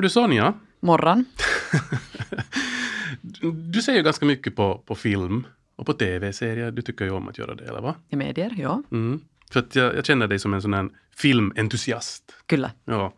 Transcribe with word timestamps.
Hör 0.00 0.02
du 0.02 0.10
Sonja? 0.10 0.54
Morgon. 0.80 1.24
du 3.70 3.82
ser 3.82 3.94
ju 3.94 4.02
ganska 4.02 4.26
mycket 4.26 4.56
på, 4.56 4.82
på 4.86 4.94
film 4.94 5.46
och 5.76 5.86
på 5.86 5.92
tv-serier. 5.92 6.70
Du 6.70 6.82
tycker 6.82 7.04
ju 7.04 7.10
om 7.10 7.28
att 7.28 7.38
göra 7.38 7.54
det, 7.54 7.64
eller 7.64 7.80
va? 7.80 7.94
I 8.08 8.16
medier, 8.16 8.54
ja. 8.58 8.82
Mm. 8.90 9.20
För 9.50 9.60
att 9.60 9.76
jag, 9.76 9.96
jag 9.96 10.06
känner 10.06 10.26
dig 10.26 10.38
som 10.38 10.54
en 10.54 10.62
sån 10.62 10.74
här 10.74 10.88
filmentusiast. 11.16 12.34
Kyllä. 12.46 12.70
Ja. 12.84 13.14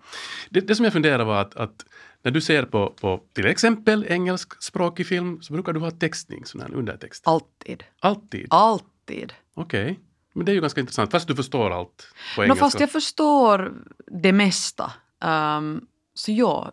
Det, 0.50 0.60
det 0.60 0.74
som 0.74 0.84
jag 0.84 0.92
funderar 0.92 1.24
var 1.24 1.40
att, 1.40 1.56
att 1.56 1.86
när 2.22 2.30
du 2.30 2.40
ser 2.40 2.62
på, 2.62 2.90
på 3.00 3.22
till 3.32 3.46
exempel 3.46 4.06
engelskspråkig 4.08 5.06
film 5.06 5.42
så 5.42 5.52
brukar 5.52 5.72
du 5.72 5.80
ha 5.80 5.90
textning, 5.90 6.44
sån 6.44 6.60
här 6.60 6.74
undertext. 6.74 7.22
Alltid. 7.26 7.84
Alltid? 8.00 8.46
Alltid. 8.50 9.32
Okej. 9.54 9.82
Okay. 9.82 9.96
Men 10.32 10.46
det 10.46 10.52
är 10.52 10.54
ju 10.54 10.60
ganska 10.60 10.80
intressant, 10.80 11.10
fast 11.10 11.28
du 11.28 11.36
förstår 11.36 11.70
allt 11.70 12.06
på 12.36 12.42
engelska. 12.42 12.64
No, 12.64 12.68
fast 12.68 12.80
jag 12.80 12.90
förstår 12.90 13.72
det 14.06 14.32
mesta. 14.32 14.92
Um, 15.24 15.86
så 16.14 16.32
ja, 16.32 16.72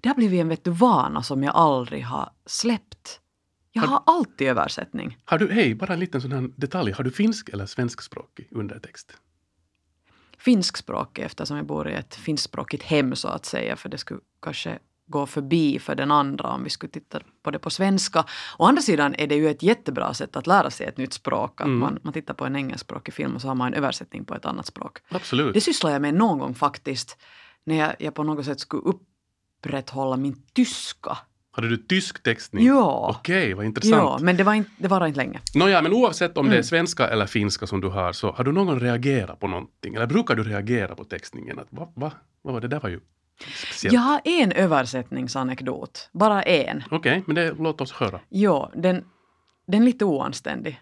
det 0.00 0.08
har 0.08 0.16
blivit 0.16 0.40
en 0.40 0.48
vet 0.48 0.64
du, 0.64 0.70
vana 0.70 1.22
som 1.22 1.42
jag 1.42 1.54
aldrig 1.54 2.04
har 2.04 2.30
släppt. 2.46 3.20
Jag 3.72 3.82
har, 3.82 3.88
har 3.88 4.02
alltid 4.06 4.48
översättning. 4.48 5.18
Har 5.24 5.38
du, 5.38 5.52
hej, 5.52 5.74
bara 5.74 5.92
en 5.92 6.00
liten 6.00 6.22
sån 6.22 6.32
här 6.32 6.50
detalj. 6.56 6.92
Har 6.92 7.04
du 7.04 7.10
finsk 7.10 7.48
eller 7.48 7.66
svenskspråkig 7.66 8.48
undertext? 8.50 9.12
Finskspråkig 10.38 11.22
eftersom 11.22 11.56
jag 11.56 11.66
bor 11.66 11.88
i 11.88 11.94
ett 11.94 12.14
finskspråkigt 12.14 12.82
hem 12.82 13.16
så 13.16 13.28
att 13.28 13.44
säga. 13.44 13.76
För 13.76 13.88
det 13.88 13.98
skulle 13.98 14.20
kanske 14.42 14.78
gå 15.06 15.26
förbi 15.26 15.78
för 15.78 15.94
den 15.94 16.10
andra 16.10 16.48
om 16.48 16.64
vi 16.64 16.70
skulle 16.70 16.90
titta 16.90 17.20
på 17.42 17.50
det 17.50 17.58
på 17.58 17.70
svenska. 17.70 18.24
Å 18.58 18.64
andra 18.64 18.82
sidan 18.82 19.14
är 19.18 19.26
det 19.26 19.34
ju 19.34 19.48
ett 19.48 19.62
jättebra 19.62 20.14
sätt 20.14 20.36
att 20.36 20.46
lära 20.46 20.70
sig 20.70 20.86
ett 20.86 20.96
nytt 20.96 21.12
språk. 21.12 21.60
Att 21.60 21.66
mm. 21.66 21.78
man, 21.78 21.98
man 22.02 22.12
tittar 22.12 22.34
på 22.34 22.44
en 22.44 22.56
engelskspråkig 22.56 23.14
film 23.14 23.34
och 23.34 23.40
så 23.40 23.48
har 23.48 23.54
man 23.54 23.66
en 23.66 23.74
översättning 23.74 24.24
på 24.24 24.34
ett 24.34 24.44
annat 24.44 24.66
språk. 24.66 24.98
Absolut. 25.08 25.54
Det 25.54 25.60
sysslar 25.60 25.90
jag 25.90 26.02
med 26.02 26.14
någon 26.14 26.38
gång 26.38 26.54
faktiskt. 26.54 27.18
När 27.64 27.76
jag, 27.76 27.94
jag 27.98 28.14
på 28.14 28.22
något 28.22 28.44
sätt 28.44 28.60
skulle 28.60 28.82
upprätthålla 28.82 30.16
min 30.16 30.42
tyska. 30.52 31.18
Hade 31.54 31.68
du 31.68 31.76
tysk 31.76 32.22
textning? 32.22 32.66
Ja. 32.66 33.14
Okej, 33.18 33.54
vad 33.54 33.64
intressant. 33.64 34.02
Ja, 34.02 34.18
men 34.20 34.36
det 34.36 34.44
var, 34.44 34.54
inte, 34.54 34.70
det 34.78 34.88
var 34.88 35.06
inte 35.06 35.16
länge. 35.16 35.40
Nåja, 35.54 35.82
men 35.82 35.92
oavsett 35.92 36.38
om 36.38 36.46
mm. 36.46 36.50
det 36.50 36.54
är 36.54 36.58
mm. 36.58 36.64
svenska 36.64 37.08
eller 37.08 37.26
finska 37.26 37.66
som 37.66 37.80
du 37.80 37.88
har, 37.88 38.12
så 38.12 38.32
har 38.32 38.44
du 38.44 38.52
någon 38.52 38.80
reagerat 38.80 39.40
på 39.40 39.48
någonting? 39.48 39.94
Eller 39.94 40.06
brukar 40.06 40.34
du 40.34 40.42
reagera 40.42 40.94
på 40.94 41.04
textningen? 41.04 41.58
Att, 41.58 41.66
va, 41.70 41.92
va, 41.94 42.12
va, 42.42 42.60
det 42.60 42.68
där 42.68 42.80
var 42.80 42.88
ju 42.88 43.00
speciellt. 43.68 43.94
Jag 43.94 44.00
har 44.00 44.20
en 44.24 44.52
översättningsanekdot. 44.52 46.10
Bara 46.12 46.42
en. 46.42 46.82
Okej, 46.90 47.22
men 47.26 47.34
det, 47.34 47.54
låt 47.58 47.80
oss 47.80 47.92
höra. 47.92 48.20
Ja, 48.28 48.70
den, 48.74 49.04
den 49.66 49.82
är 49.82 49.86
lite 49.86 50.04
oanständig. 50.04 50.80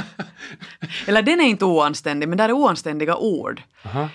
Eller 1.06 1.22
den 1.22 1.40
är 1.40 1.44
inte 1.44 1.64
oanständig, 1.64 2.28
men 2.28 2.38
det 2.38 2.44
är 2.44 2.52
oanständiga 2.52 3.16
ord 3.16 3.62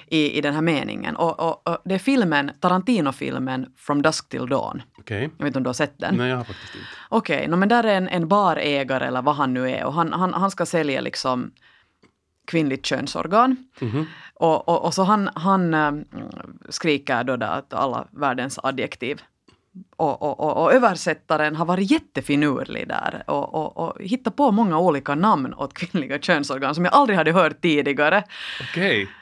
i, 0.07 0.37
i 0.37 0.41
den 0.41 0.53
här 0.53 0.61
meningen. 0.61 1.15
Och, 1.15 1.39
och, 1.39 1.67
och 1.67 1.77
det 1.85 1.95
är 1.95 1.99
filmen, 1.99 2.51
Tarantino-filmen 2.59 3.65
From 3.77 4.01
Dusk 4.01 4.29
Till 4.29 4.47
Dawn. 4.47 4.81
Okay. 4.97 5.21
Jag 5.21 5.29
vet 5.29 5.47
inte 5.47 5.59
om 5.59 5.63
du 5.63 5.67
har 5.67 5.73
sett 5.73 5.99
den? 5.99 6.15
Nej, 6.15 6.29
jag 6.29 6.37
har 6.37 6.43
faktiskt 6.43 6.75
inte. 6.75 6.87
Okej, 7.09 7.37
okay, 7.37 7.47
no, 7.47 7.55
men 7.55 7.69
där 7.69 7.83
är 7.83 7.97
en, 7.97 8.07
en 8.07 8.27
barägare 8.27 9.07
eller 9.07 9.21
vad 9.21 9.35
han 9.35 9.53
nu 9.53 9.71
är 9.71 9.85
och 9.85 9.93
han, 9.93 10.13
han, 10.13 10.33
han 10.33 10.51
ska 10.51 10.65
sälja 10.65 11.01
liksom 11.01 11.51
kvinnligt 12.47 12.85
könsorgan. 12.85 13.55
Mm 13.81 13.93
-hmm. 13.93 14.05
och, 14.33 14.69
och, 14.69 14.85
och, 14.85 14.93
så 14.93 15.03
han, 15.03 15.29
han 15.35 15.73
äh, 15.73 15.91
skriker 16.69 17.23
då 17.23 17.37
där 17.37 17.51
att 17.51 17.73
alla 17.73 18.07
världens 18.11 18.59
adjektiv 18.63 19.21
och, 19.95 20.21
och, 20.21 20.63
och, 20.63 20.73
översättaren 20.73 21.55
har 21.55 21.65
varit 21.65 21.91
jättefinurlig 21.91 22.87
där 22.87 23.23
och, 23.27 23.53
och, 23.53 23.77
och 23.77 24.01
hittat 24.01 24.35
på 24.35 24.51
många 24.51 24.79
olika 24.79 25.15
namn 25.15 25.53
åt 25.53 25.73
kvinnliga 25.73 26.19
könsorgan 26.19 26.75
som 26.75 26.85
jag 26.85 26.93
aldrig 26.93 27.17
hade 27.17 27.31
hört 27.31 27.61
tidigare. 27.61 28.23
Okej. 28.61 29.03
Okay. 29.03 29.13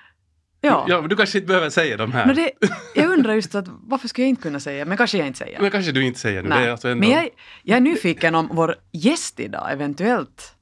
Ja. 0.62 0.86
ja, 0.88 1.02
men 1.02 1.10
du 1.10 1.16
kanske 1.16 1.38
inte 1.38 1.48
behöver 1.48 1.70
säga 1.70 1.98
de 1.98 2.12
här. 2.12 2.26
Men 2.26 2.36
det, 2.36 2.52
jag 2.96 3.12
undrar 3.12 3.34
just 3.34 3.56
att 3.56 3.66
varför 3.68 4.08
skulle 4.08 4.26
jag 4.26 4.30
inte 4.30 4.42
kunna 4.42 4.60
säga, 4.60 4.86
men 4.86 4.98
kanske 4.98 5.18
jag 5.18 5.28
inte 5.28 5.40
säger. 5.40 5.62
Men 5.62 5.72
kanske 5.72 5.92
du 5.92 6.06
inte 6.06 6.20
säger 6.20 6.44
nu. 6.44 6.50
Det 6.50 6.56
är 6.56 6.72
alltså 6.72 6.88
ändå... 6.88 7.00
Men 7.00 7.10
jag, 7.10 7.30
jag 7.64 7.78
är 7.78 7.82
nyfiken 7.82 8.36
om 8.36 8.50
vår 8.52 8.76
gäst 8.92 9.40
idag 9.40 9.72
eventuellt 9.72 10.56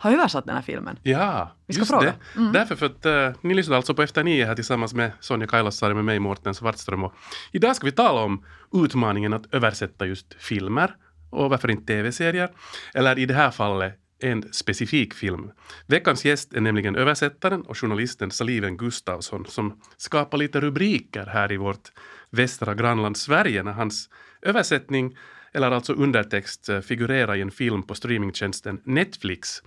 har 0.00 0.12
översatt 0.12 0.46
den 0.46 0.54
här 0.54 0.62
filmen. 0.62 0.98
Ja, 1.02 1.52
Vi 1.66 1.74
ska 1.74 1.80
just 1.80 1.90
fråga. 1.90 2.04
det. 2.34 2.40
Mm. 2.40 2.52
Därför 2.52 2.76
för 2.76 2.86
att 2.86 3.06
uh, 3.06 3.36
ni 3.40 3.54
lyssnar 3.54 3.76
alltså 3.76 3.94
på 3.94 4.02
Efter 4.02 4.24
nio 4.24 4.46
här 4.46 4.54
tillsammans 4.54 4.94
med 4.94 5.12
Sonja 5.20 5.46
Kailasari 5.46 5.94
med 5.94 6.04
mig, 6.04 6.18
Mårten 6.18 6.54
Svartström. 6.54 7.04
Och 7.04 7.14
idag 7.52 7.76
ska 7.76 7.86
vi 7.86 7.92
tala 7.92 8.20
om 8.20 8.44
utmaningen 8.72 9.32
att 9.32 9.54
översätta 9.54 10.06
just 10.06 10.34
filmer 10.38 10.94
och 11.30 11.50
varför 11.50 11.70
inte 11.70 11.86
tv-serier. 11.86 12.50
Eller 12.94 13.18
i 13.18 13.26
det 13.26 13.34
här 13.34 13.50
fallet 13.50 13.94
en 14.20 14.52
specifik 14.52 15.14
film. 15.14 15.50
Veckans 15.86 16.24
gäst 16.24 16.54
är 16.54 16.60
nämligen 16.60 16.96
översättaren 16.96 17.62
och 17.62 17.78
journalisten 17.78 18.30
Saliven 18.30 18.76
Gustafsson 18.76 19.46
som 19.46 19.80
skapar 19.96 20.38
lite 20.38 20.60
rubriker 20.60 21.26
här 21.26 21.52
i 21.52 21.56
vårt 21.56 21.92
västra 22.30 22.74
grannland 22.74 23.16
Sverige 23.16 23.62
när 23.62 23.72
hans 23.72 24.08
översättning 24.42 25.16
eller 25.52 25.70
alltså 25.70 25.92
undertext 25.92 26.68
eh, 26.68 26.80
figurerar 26.80 27.36
i 27.36 27.40
en 27.40 27.50
film 27.50 27.82
på 27.82 27.94
streamingtjänsten 27.94 28.80
Netflix 28.84 29.62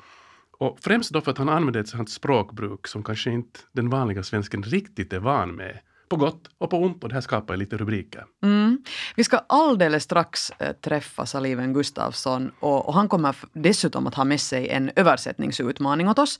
och 0.61 0.77
främst 0.81 1.11
då 1.11 1.21
för 1.21 1.31
att 1.31 1.37
han 1.37 1.49
använder 1.49 1.79
ett 1.79 1.87
sånt 1.87 2.09
språkbruk 2.09 2.87
som 2.87 3.03
kanske 3.03 3.31
inte 3.31 3.59
den 3.71 3.89
vanliga 3.89 4.23
svensken 4.23 4.63
riktigt 4.63 5.13
är 5.13 5.19
van 5.19 5.55
med. 5.55 5.79
På 6.09 6.15
gott 6.15 6.49
och 6.57 6.69
på 6.69 6.77
ont 6.77 7.03
och 7.03 7.09
det 7.09 7.15
här 7.15 7.21
skapar 7.21 7.57
lite 7.57 7.77
rubriker. 7.77 8.25
Mm. 8.43 8.83
Vi 9.15 9.23
ska 9.23 9.37
alldeles 9.37 10.03
strax 10.03 10.51
eh, 10.59 10.71
träffa 10.71 11.25
Saliven 11.25 11.73
Gustafsson 11.73 12.51
och, 12.59 12.87
och, 12.87 12.93
han 12.93 13.07
kommer 13.07 13.35
dessutom 13.53 14.07
att 14.07 14.15
ha 14.15 14.23
med 14.23 14.41
sig 14.41 14.69
en 14.69 14.91
översättningsutmaning 14.95 16.09
åt 16.09 16.19
oss. 16.19 16.39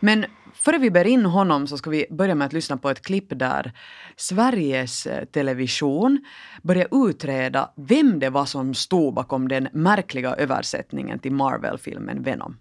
Men 0.00 0.24
före 0.54 0.78
vi 0.78 0.90
ber 0.90 1.06
in 1.06 1.24
honom 1.24 1.66
så 1.66 1.78
ska 1.78 1.90
vi 1.90 2.06
börja 2.10 2.34
med 2.34 2.46
att 2.46 2.52
lyssna 2.52 2.76
på 2.76 2.90
ett 2.90 3.02
klipp 3.02 3.26
där 3.28 3.72
Sveriges 4.16 5.06
eh, 5.06 5.24
Television 5.24 6.24
börjar 6.62 7.08
utreda 7.08 7.70
vem 7.76 8.18
det 8.18 8.30
var 8.30 8.46
som 8.46 8.74
stod 8.74 9.14
bakom 9.14 9.48
den 9.48 9.68
märkliga 9.72 10.34
översättningen 10.34 11.18
till 11.18 11.32
Marvel-filmen 11.32 12.22
Venom. 12.22 12.56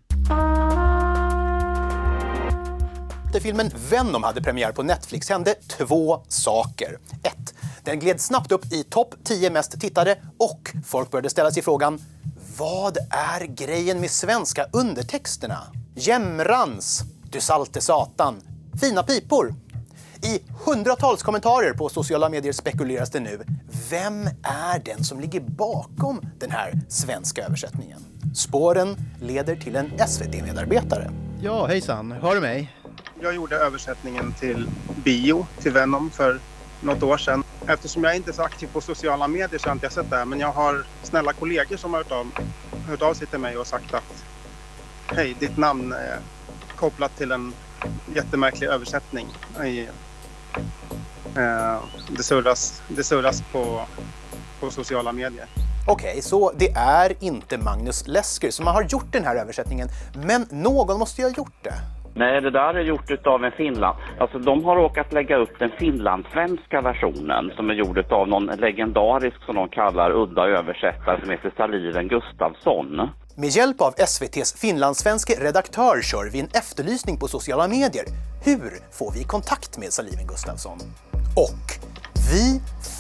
När 3.34 3.40
filmen 3.40 3.72
Venom 3.90 4.24
hade 4.24 4.42
premiär 4.42 4.72
på 4.72 4.84
Netflix 4.84 5.30
hände 5.30 5.56
två 5.68 6.22
saker. 6.28 6.98
1. 7.24 7.54
Den 7.84 8.00
gled 8.00 8.22
snabbt 8.22 8.52
upp 8.52 8.74
i 8.74 8.84
topp 8.84 9.16
10 9.24 9.50
mest 9.50 9.82
tittade 9.82 10.18
och 10.38 10.72
folk 10.86 11.12
började 11.12 11.30
ställa 11.30 11.52
sig 11.52 11.64
frågan 11.64 12.02
vad 12.58 12.98
är 13.10 13.46
grejen 13.46 14.00
med 14.00 14.12
svenska 14.12 14.66
undertexterna? 14.74 15.60
Jämrans, 15.96 17.04
du 17.32 17.42
salte 17.42 17.82
satan, 17.82 18.42
fina 18.82 19.04
pipor. 19.04 19.56
I 20.24 20.40
hundratals 20.66 21.24
kommentarer 21.24 21.74
på 21.74 21.90
sociala 21.90 22.30
medier 22.30 22.54
spekuleras 22.54 23.10
det 23.10 23.20
nu. 23.20 23.44
Vem 23.90 24.28
är 24.44 24.80
den 24.86 25.04
som 25.04 25.20
ligger 25.20 25.40
bakom 25.40 26.22
den 26.40 26.52
här 26.52 26.74
svenska 26.88 27.46
översättningen? 27.46 28.00
Spåren 28.36 28.96
leder 29.22 29.56
till 29.56 29.76
en 29.76 29.92
SVT-medarbetare. 30.08 31.12
Ja, 31.42 31.66
hejsan. 31.66 32.12
Hör 32.12 32.36
du 32.36 32.42
mig? 32.42 32.79
Jag 33.22 33.36
gjorde 33.36 33.56
översättningen 33.56 34.34
till 34.34 34.70
bio, 35.04 35.48
till 35.62 35.72
Venom, 35.72 36.12
för 36.12 36.40
något 36.82 37.04
år 37.04 37.18
sedan. 37.18 37.44
Eftersom 37.68 38.04
jag 38.04 38.16
inte 38.16 38.32
är 38.32 38.34
så 38.34 38.42
aktiv 38.42 38.70
på 38.74 38.82
sociala 38.82 39.28
medier 39.28 39.60
så 39.60 39.66
har 39.66 39.70
jag 39.70 39.76
inte 39.76 39.90
sett 39.90 40.10
det 40.10 40.18
här. 40.18 40.26
Men 40.26 40.40
jag 40.40 40.52
har 40.52 40.86
snälla 41.04 41.34
kollegor 41.34 41.78
som 41.78 41.94
har 41.94 41.98
hört 42.04 42.12
av, 42.12 42.32
hört 42.88 43.02
av 43.02 43.14
sig 43.14 43.28
till 43.28 43.40
mig 43.40 43.58
och 43.58 43.68
sagt 43.68 43.94
att 43.94 44.26
hej, 45.08 45.36
ditt 45.40 45.58
namn 45.58 45.94
är 45.94 46.20
kopplat 46.76 47.18
till 47.18 47.32
en 47.32 47.54
jättemärklig 48.16 48.68
översättning. 48.68 49.28
I, 49.66 49.80
eh, 51.36 51.82
det 52.10 52.24
surras, 52.24 52.82
det 52.88 53.04
surras 53.04 53.44
på, 53.52 53.86
på 54.60 54.72
sociala 54.72 55.12
medier. 55.12 55.48
Okej, 55.88 56.10
okay, 56.10 56.22
så 56.22 56.52
det 56.58 56.72
är 56.76 57.24
inte 57.24 57.58
Magnus 57.58 58.08
Lesker 58.08 58.52
som 58.52 58.68
har 58.68 58.84
gjort 58.84 59.12
den 59.12 59.24
här 59.24 59.36
översättningen. 59.36 59.90
Men 60.14 60.48
någon 60.50 61.00
måste 61.00 61.22
ju 61.22 61.28
ha 61.28 61.36
gjort 61.36 61.64
det. 61.64 61.74
Nej, 62.16 62.42
det 62.42 62.50
där 62.50 62.74
är 62.74 62.82
gjort 62.82 63.28
av 63.28 63.46
en 63.46 63.52
Finland. 63.52 63.98
Alltså 64.20 64.40
de 64.40 64.66
har 64.66 64.76
råkat 64.76 65.14
lägga 65.14 65.38
upp 65.38 65.60
den 65.60 65.72
finlandssvenska 65.80 66.82
versionen 66.82 67.52
som 67.56 67.70
är 67.70 67.74
gjord 67.74 68.12
av 68.12 68.28
någon 68.28 68.46
legendarisk, 68.46 69.44
som 69.46 69.56
de 69.56 69.70
kallar, 69.70 70.12
udda 70.12 70.48
översättare 70.48 71.22
som 71.22 71.30
heter 71.30 71.52
Saliven 71.58 72.08
Gustafsson. 72.08 73.10
Med 73.38 73.50
hjälp 73.50 73.82
av 73.82 73.94
SVTs 73.98 74.62
finlandssvenske 74.62 75.34
redaktör 75.34 76.02
kör 76.02 76.32
vi 76.34 76.40
en 76.40 76.52
efterlysning 76.62 77.18
på 77.20 77.28
sociala 77.28 77.68
medier. 77.68 78.06
Hur 78.46 78.72
får 78.98 79.12
vi 79.18 79.24
kontakt 79.24 79.78
med 79.78 79.90
Saliven 79.98 80.28
Gustafsson? 80.28 80.78
Och 81.46 81.68
vi 82.32 82.44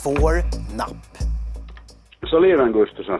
får 0.03 0.33
napp. 0.77 1.13
Saliven 2.31 2.71
Gustafsson. 2.71 3.19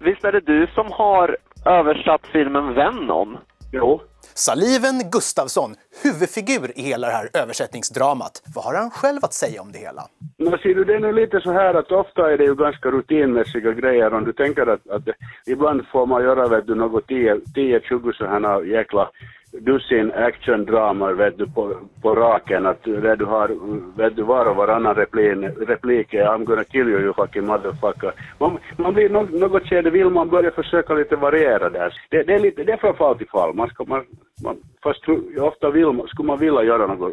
Visst 0.00 0.24
är 0.24 0.32
det 0.32 0.40
du 0.40 0.66
som 0.74 0.92
har 0.92 1.36
översatt 1.64 2.20
filmen 2.32 2.74
Venom? 2.74 3.38
Jo. 3.72 4.00
Saliven 4.38 5.10
Gustafsson, 5.12 5.70
huvudfigur 6.02 6.78
i 6.78 6.82
hela 6.82 7.06
det 7.06 7.12
här 7.12 7.28
översättningsdramat. 7.42 8.42
Vad 8.54 8.64
har 8.64 8.74
han 8.74 8.90
själv 8.90 9.24
att 9.24 9.32
säga 9.32 9.62
om 9.62 9.72
det 9.72 9.78
hela? 9.78 10.02
Men 10.38 10.58
ser 10.58 10.74
du, 10.74 10.84
det 10.84 10.94
är 10.94 11.00
nu 11.00 11.12
lite 11.12 11.40
så 11.40 11.52
här 11.52 11.74
att 11.74 11.92
ofta 11.92 12.32
är 12.32 12.38
det 12.38 12.44
ju 12.44 12.54
ganska 12.54 12.88
rutinmässiga 12.88 13.72
grejer. 13.72 14.14
Om 14.14 14.24
du 14.24 14.32
tänker 14.32 14.66
att, 14.66 14.88
att 14.88 15.02
ibland 15.46 15.86
får 15.92 16.06
man 16.06 16.22
göra 16.22 16.48
vet 16.48 16.66
du, 16.66 16.74
något 16.74 17.06
10-20 17.06 18.12
sådana 18.12 18.60
jäkla 18.62 19.10
dussin 19.52 20.12
actiondramer 20.12 21.12
vet 21.12 21.38
du 21.38 21.46
på, 21.46 21.76
på 22.02 22.14
raken 22.14 22.66
att 22.66 22.86
vet, 22.86 23.18
du 23.18 23.24
har 23.24 23.48
vet 23.96 24.16
du 24.16 24.22
var 24.22 24.46
och 24.46 24.56
varannan 24.56 24.94
replik, 24.94 25.54
replik 25.68 26.14
är 26.14 26.26
I'm 26.26 26.44
gonna 26.44 26.64
kill 26.64 26.88
you 26.88 27.00
you 27.00 27.14
fucking 27.14 27.46
motherfucker. 27.46 28.12
Man, 28.38 28.58
man 28.76 28.94
blir 28.94 29.08
no, 29.08 29.38
något 29.38 29.68
skede 29.68 29.90
vill 29.90 30.10
man 30.10 30.28
börja 30.28 30.50
försöka 30.50 30.94
lite 30.94 31.16
variera 31.16 31.70
där. 31.70 31.94
Det, 32.10 32.22
det 32.22 32.34
är 32.34 32.38
lite, 32.38 32.64
det 32.64 32.72
är 32.72 32.76
från 32.76 32.96
fall 32.96 33.18
till 33.18 33.28
fall. 33.28 33.54
Man 33.54 33.68
ska, 33.68 33.84
man, 33.84 34.04
man, 34.42 34.56
fast 34.82 35.02
ofta 35.40 35.70
vill 35.70 35.86
man, 35.86 36.08
skulle 36.08 36.26
man 36.26 36.38
vilja 36.38 36.62
göra 36.62 36.86
något 36.86 37.12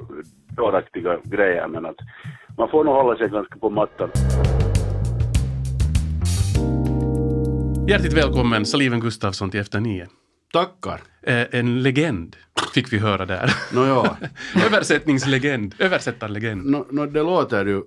dåraktiga 0.57 1.17
grejer 1.23 1.67
men 1.67 1.85
att 1.85 1.97
man 2.57 2.69
får 2.69 2.83
nog 2.83 2.93
hålla 2.93 3.17
sig 3.17 3.29
ganska 3.29 3.59
på 3.59 3.69
mattan. 3.69 4.09
Hjärtligt 7.87 8.13
välkommen 8.13 8.65
Saliven 8.65 8.99
Gustafsson 8.99 9.49
till 9.49 9.59
Efter 9.59 9.79
nio. 9.79 10.07
Tackar. 10.53 11.01
Eh, 11.21 11.45
en 11.51 11.83
legend 11.83 12.35
fick 12.73 12.93
vi 12.93 12.97
höra 12.97 13.25
där. 13.25 13.55
Nåja. 13.73 14.17
Översättningslegend, 14.65 15.75
översättarlegend. 15.79 16.65
No, 16.65 16.87
no, 16.91 17.05
det 17.05 17.23
låter 17.23 17.65
ju 17.65 17.81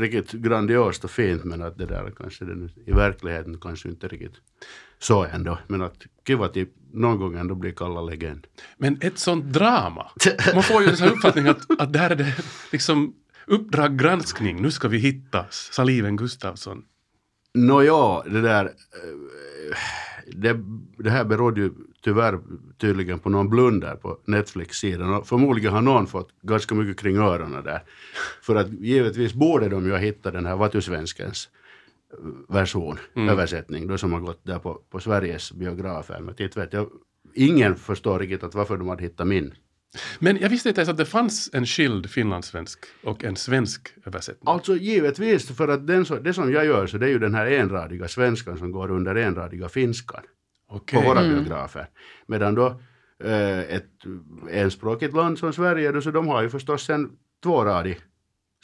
riktigt 0.00 0.32
grandiost 0.32 1.04
och 1.04 1.10
fint 1.10 1.44
men 1.44 1.62
att 1.62 1.78
det 1.78 1.86
där 1.86 2.12
kanske 2.16 2.44
det, 2.44 2.68
i 2.86 2.92
verkligheten 2.92 3.60
kanske 3.60 3.88
inte 3.88 4.08
riktigt 4.08 4.34
så 4.98 5.24
ändå. 5.24 5.58
Men 5.66 5.82
att 5.82 6.06
kiva 6.26 6.46
att 6.46 6.56
någon 6.92 7.18
gång 7.18 7.36
ändå 7.36 7.54
blir 7.54 7.72
kallad 7.72 8.10
legend. 8.10 8.46
Men 8.78 8.98
ett 9.00 9.18
sånt 9.18 9.44
drama. 9.44 10.10
Man 10.54 10.62
får 10.62 10.82
ju 10.82 10.88
en 10.88 10.96
sån 10.96 11.08
uppfattning 11.08 11.46
att, 11.46 11.80
att 11.80 11.92
där 11.92 12.10
är 12.10 12.16
det 12.16 12.34
liksom 12.72 13.14
Uppdrag 13.46 13.98
granskning, 13.98 14.62
nu 14.62 14.70
ska 14.70 14.88
vi 14.88 14.98
hitta 14.98 15.46
Saliven 15.50 16.16
Gustafsson. 16.16 16.84
Nåja, 17.54 18.22
det 18.22 18.40
där... 18.40 18.70
Det, 20.26 20.56
det 20.98 21.10
här 21.10 21.24
berodde 21.24 21.60
ju 21.60 21.70
tyvärr 22.04 22.38
tydligen 22.78 23.18
på 23.18 23.28
någon 23.28 23.48
blunder 23.48 23.96
på 23.96 24.18
Netflix-sidan 24.24 25.14
och 25.14 25.26
förmodligen 25.26 25.72
har 25.72 25.82
någon 25.82 26.06
fått 26.06 26.28
ganska 26.42 26.74
mycket 26.74 27.02
kring 27.02 27.16
öronen 27.16 27.64
där. 27.64 27.82
För 28.42 28.56
att 28.56 28.72
givetvis 28.72 29.34
borde 29.34 29.68
de 29.68 29.86
ju 29.86 29.90
ha 29.90 29.98
hittat 29.98 30.32
den 30.32 30.46
här 30.46 30.56
Vatusvenskens 30.56 31.48
version, 32.48 32.98
mm. 33.16 33.28
översättning, 33.28 33.86
då 33.86 33.98
som 33.98 34.12
har 34.12 34.20
gått 34.20 34.44
där 34.44 34.58
på, 34.58 34.80
på 34.90 35.00
Sveriges 35.00 35.52
biografer. 35.52 36.20
Men 36.20 36.34
titt 36.34 36.56
vet 36.56 36.72
jag, 36.72 36.88
ingen 37.34 37.76
förstår 37.76 38.18
riktigt 38.18 38.42
att 38.42 38.54
varför 38.54 38.76
de 38.76 38.88
hade 38.88 39.02
hittat 39.02 39.26
min 39.26 39.54
men 40.18 40.36
jag 40.40 40.48
visste 40.48 40.68
inte 40.68 40.80
ens 40.80 40.88
att 40.88 40.96
det 40.96 41.04
fanns 41.04 41.50
en 41.52 41.66
skild 41.66 42.10
finlandssvensk 42.10 42.78
och 43.02 43.24
en 43.24 43.36
svensk 43.36 43.88
översättning. 44.06 44.54
Alltså 44.54 44.76
givetvis, 44.76 45.56
för 45.56 45.68
att 45.68 45.86
den, 45.86 46.04
det 46.22 46.34
som 46.34 46.52
jag 46.52 46.66
gör 46.66 46.86
så 46.86 46.98
det 46.98 47.06
är 47.06 47.10
ju 47.10 47.18
den 47.18 47.34
här 47.34 47.46
enradiga 47.46 48.08
svenskan 48.08 48.58
som 48.58 48.72
går 48.72 48.90
under 48.90 49.14
enradiga 49.14 49.68
finskan 49.68 50.22
okay. 50.74 51.02
på 51.02 51.08
våra 51.08 51.20
mm. 51.20 51.34
biografer. 51.34 51.88
Medan 52.26 52.54
då 52.54 52.66
eh, 53.24 53.60
ett 53.60 53.90
enspråkigt 54.50 55.14
land 55.14 55.38
som 55.38 55.52
Sverige, 55.52 55.92
då, 55.92 56.00
så 56.00 56.10
de 56.10 56.28
har 56.28 56.42
ju 56.42 56.50
förstås 56.50 56.90
en 56.90 57.10
tvåradig 57.42 58.00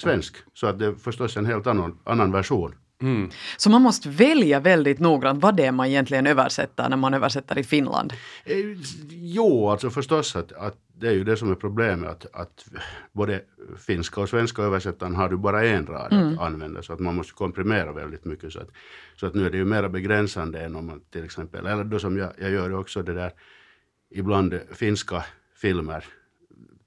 svensk. 0.00 0.36
Så 0.54 0.66
att 0.66 0.78
det 0.78 0.86
är 0.86 0.92
förstås 0.92 1.36
en 1.36 1.46
helt 1.46 1.66
annan, 1.66 1.98
annan 2.04 2.32
version. 2.32 2.74
Mm. 3.02 3.30
Så 3.56 3.70
man 3.70 3.82
måste 3.82 4.08
välja 4.08 4.60
väldigt 4.60 5.00
noggrant 5.00 5.42
vad 5.42 5.56
det 5.56 5.66
är 5.66 5.72
man 5.72 5.86
egentligen 5.86 6.26
översätter 6.26 6.88
när 6.88 6.96
man 6.96 7.14
översätter 7.14 7.58
i 7.58 7.64
Finland? 7.64 8.12
Eh, 8.44 8.56
jo, 9.10 9.68
alltså 9.68 9.90
förstås 9.90 10.36
att, 10.36 10.52
att 10.52 10.76
det 11.00 11.08
är 11.08 11.12
ju 11.12 11.24
det 11.24 11.36
som 11.36 11.50
är 11.50 11.54
problemet 11.54 12.08
att, 12.08 12.26
att 12.32 12.66
både 13.12 13.40
finska 13.86 14.20
och 14.20 14.28
svenska 14.28 14.62
översättaren 14.62 15.14
har 15.14 15.28
du 15.28 15.36
bara 15.36 15.66
en 15.66 15.86
rad 15.86 16.12
mm. 16.12 16.34
att 16.34 16.40
använda 16.40 16.82
så 16.82 16.92
att 16.92 17.00
man 17.00 17.14
måste 17.14 17.32
komprimera 17.32 17.92
väldigt 17.92 18.24
mycket. 18.24 18.52
Så 18.52 18.60
att, 18.60 18.68
så 19.16 19.26
att 19.26 19.34
nu 19.34 19.46
är 19.46 19.50
det 19.50 19.56
ju 19.56 19.64
mera 19.64 19.88
begränsande 19.88 20.60
än 20.60 20.76
om 20.76 20.86
man 20.86 21.00
till 21.10 21.24
exempel, 21.24 21.66
eller 21.66 21.84
då 21.84 21.98
som 21.98 22.18
jag, 22.18 22.32
jag 22.38 22.50
gör 22.50 22.74
också 22.74 23.02
det 23.02 23.14
där 23.14 23.32
ibland 24.10 24.60
finska 24.72 25.24
filmer 25.56 26.04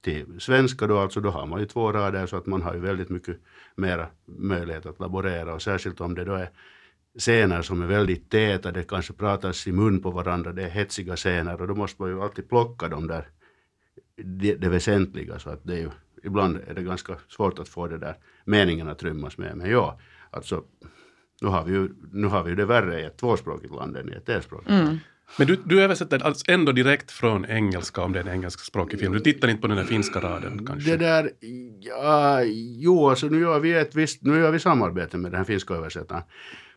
till 0.04 0.40
svenska 0.40 0.88
då, 0.88 1.00
alltså 1.00 1.20
då 1.22 1.30
har 1.30 1.46
man 1.46 1.60
ju 1.60 1.66
två 1.66 1.92
rader 1.92 2.26
så 2.26 2.38
att 2.38 2.46
man 2.46 2.62
har 2.62 2.74
ju 2.74 2.80
väldigt 2.80 3.10
mycket 3.10 3.38
mera 3.76 4.08
möjlighet 4.26 4.86
att 4.86 5.00
laborera 5.00 5.54
och 5.54 5.62
särskilt 5.62 6.02
om 6.02 6.16
det 6.16 6.26
då 6.26 6.34
är 6.34 6.50
scener 7.20 7.62
som 7.62 7.82
är 7.82 7.88
väldigt 7.88 8.30
täta, 8.30 8.72
det 8.72 8.84
kanske 8.84 9.14
pratas 9.14 9.68
i 9.68 9.72
mun 9.72 10.02
på 10.02 10.12
varandra, 10.12 10.54
det 10.54 10.64
är 10.64 10.70
hetsiga 10.70 11.16
scener 11.16 11.62
och 11.62 11.68
då 11.68 11.76
måste 11.76 12.02
man 12.02 12.12
ju 12.12 12.22
alltid 12.22 12.50
plocka 12.50 12.88
de 12.88 13.08
där 13.08 13.28
det, 14.16 14.56
det 14.56 14.70
väsentliga 14.70 15.40
så 15.40 15.50
att 15.50 15.64
det 15.64 15.74
är 15.74 15.80
ju, 15.80 15.90
ibland 16.24 16.60
är 16.68 16.74
det 16.74 16.84
ganska 16.84 17.16
svårt 17.28 17.60
att 17.60 17.70
få 17.70 17.88
det 17.88 17.98
där 17.98 18.16
meningen 18.46 18.90
att 18.90 19.04
rymmas 19.04 19.38
med. 19.38 19.58
Men 19.58 19.70
ja, 19.70 20.00
alltså 20.30 20.64
nu 21.42 21.48
har 21.48 21.64
vi 21.64 21.74
ju, 21.74 21.90
nu 22.12 22.28
har 22.28 22.44
vi 22.44 22.50
ju 22.50 22.56
det 22.56 22.66
värre 22.66 23.00
i 23.00 23.04
ett 23.04 23.18
tvåspråkigt 23.18 23.74
land 23.74 23.98
än 23.98 24.10
i 24.10 24.12
ett 24.12 24.30
enspråkigt 24.30 24.70
mm. 24.70 24.98
Men 25.38 25.48
du, 25.48 25.56
du 25.66 25.82
översätter 25.82 26.24
alltså 26.24 26.52
ändå 26.52 26.72
direkt 26.72 27.12
från 27.12 27.46
engelska 27.46 28.02
om 28.02 28.14
det 28.14 28.20
är 28.20 28.24
en 28.24 28.34
engelskspråkig 28.34 29.00
film? 29.00 29.14
Du 29.14 29.20
tittar 29.20 29.48
inte 29.48 29.62
på 29.62 29.68
den 29.68 29.78
där 29.78 29.84
finska 29.84 30.20
raden 30.20 30.66
kanske? 30.66 30.92
Det 30.92 30.98
där, 30.98 31.32
ja, 31.80 32.42
jo 32.78 33.10
alltså 33.10 33.28
nu 33.28 33.40
gör 33.40 33.60
vi 33.60 33.74
ett 33.74 33.96
visst, 33.96 34.22
nu 34.22 34.40
gör 34.40 34.52
vi 34.52 34.60
samarbete 34.60 35.18
med 35.18 35.32
den 35.32 35.38
här 35.38 35.46
finska 35.46 35.74
översättaren. 35.74 36.24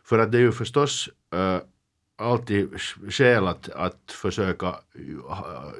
För 0.03 0.19
att 0.19 0.31
det 0.31 0.37
är 0.37 0.41
ju 0.41 0.51
förstås 0.51 1.09
uh, 1.35 1.57
alltid 2.17 2.69
skäl 3.09 3.47
att, 3.47 3.69
att 3.69 4.11
försöka 4.11 4.75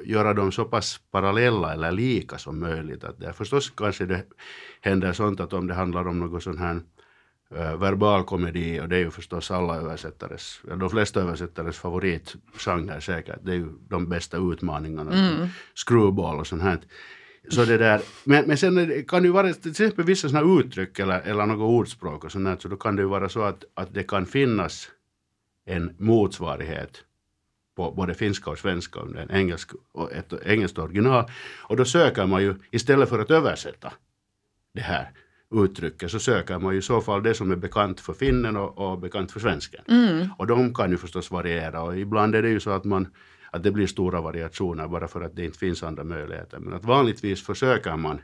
göra 0.04 0.34
dem 0.34 0.52
så 0.52 0.64
pass 0.64 1.00
parallella 1.10 1.72
eller 1.72 1.92
lika 1.92 2.38
som 2.38 2.60
möjligt. 2.60 3.04
Att 3.04 3.20
det, 3.20 3.32
förstås 3.32 3.70
kanske 3.70 4.06
det 4.06 4.24
händer 4.80 5.12
sånt 5.12 5.40
att 5.40 5.52
om 5.52 5.66
det 5.66 5.74
handlar 5.74 6.08
om 6.08 6.18
något 6.18 6.42
sån 6.42 6.58
här 6.58 6.80
verbal 7.50 8.24
komedi 8.24 8.80
och 8.80 8.88
det 8.88 8.96
är 8.96 9.00
ju 9.00 9.10
förstås 9.10 9.50
alla 9.50 9.76
översättares, 9.76 10.60
de 10.62 10.90
flesta 10.90 11.20
översättares 11.20 11.78
favoritgenre 11.78 13.00
säkert. 13.00 13.38
Det 13.42 13.52
är 13.52 13.56
ju 13.56 13.68
de 13.88 14.08
bästa 14.08 14.36
utmaningarna. 14.36 15.12
Mm. 15.12 15.48
Screwball 15.74 16.38
och 16.38 16.46
sånt 16.46 16.62
här. 16.62 16.78
Så 17.50 17.64
det 17.64 17.78
där, 17.78 18.00
men, 18.24 18.46
men 18.46 18.58
sen 18.58 19.04
kan 19.08 19.22
det 19.22 19.26
ju 19.26 19.32
vara 19.32 19.52
till 19.52 19.70
exempel 19.70 20.04
vissa 20.04 20.28
sådana 20.28 20.60
uttryck 20.60 20.98
eller, 20.98 21.20
eller 21.20 21.46
något 21.46 21.58
ordspråk 21.58 22.24
och 22.24 22.32
sånt 22.32 22.48
här, 22.48 22.56
så 22.60 22.68
då 22.68 22.76
kan 22.76 22.96
det 22.96 23.02
ju 23.02 23.08
vara 23.08 23.28
så 23.28 23.42
att, 23.42 23.64
att 23.74 23.94
det 23.94 24.02
kan 24.02 24.26
finnas 24.26 24.88
en 25.66 25.94
motsvarighet 25.98 27.04
på 27.76 27.90
både 27.90 28.14
finska 28.14 28.50
och 28.50 28.58
svenska 28.58 29.00
en 29.00 29.30
engelsk, 29.30 29.70
ett 30.12 30.32
engelskt 30.46 30.78
original. 30.78 31.30
Och 31.62 31.76
då 31.76 31.84
söker 31.84 32.26
man 32.26 32.42
ju, 32.42 32.54
istället 32.70 33.08
för 33.08 33.18
att 33.18 33.30
översätta 33.30 33.92
det 34.74 34.80
här 34.80 35.10
uttrycket, 35.54 36.10
så 36.10 36.18
söker 36.18 36.58
man 36.58 36.72
ju 36.72 36.78
i 36.78 36.82
så 36.82 37.00
fall 37.00 37.22
det 37.22 37.34
som 37.34 37.50
är 37.50 37.56
bekant 37.56 38.00
för 38.00 38.12
finnen 38.12 38.56
och, 38.56 38.78
och 38.78 38.98
bekant 38.98 39.32
för 39.32 39.40
svensken. 39.40 39.84
Mm. 39.88 40.28
Och 40.38 40.46
de 40.46 40.74
kan 40.74 40.90
ju 40.90 40.96
förstås 40.96 41.30
variera 41.30 41.82
och 41.82 41.98
ibland 41.98 42.34
är 42.34 42.42
det 42.42 42.48
ju 42.48 42.60
så 42.60 42.70
att 42.70 42.84
man 42.84 43.08
att 43.50 43.62
det 43.62 43.70
blir 43.70 43.86
stora 43.86 44.20
variationer 44.20 44.88
bara 44.88 45.08
för 45.08 45.20
att 45.20 45.36
det 45.36 45.44
inte 45.44 45.58
finns 45.58 45.82
andra 45.82 46.04
möjligheter. 46.04 46.58
Men 46.58 46.74
att 46.74 46.84
vanligtvis 46.84 47.46
försöker 47.46 47.96
man 47.96 48.20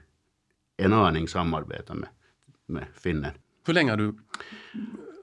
en 0.77 0.93
aning 0.93 1.29
samarbeta 1.29 1.95
med, 1.95 2.09
med 2.67 2.85
finnen. 2.95 3.31
Hur 3.67 3.75
länge 3.75 3.91
har 3.91 3.97
du 3.97 4.15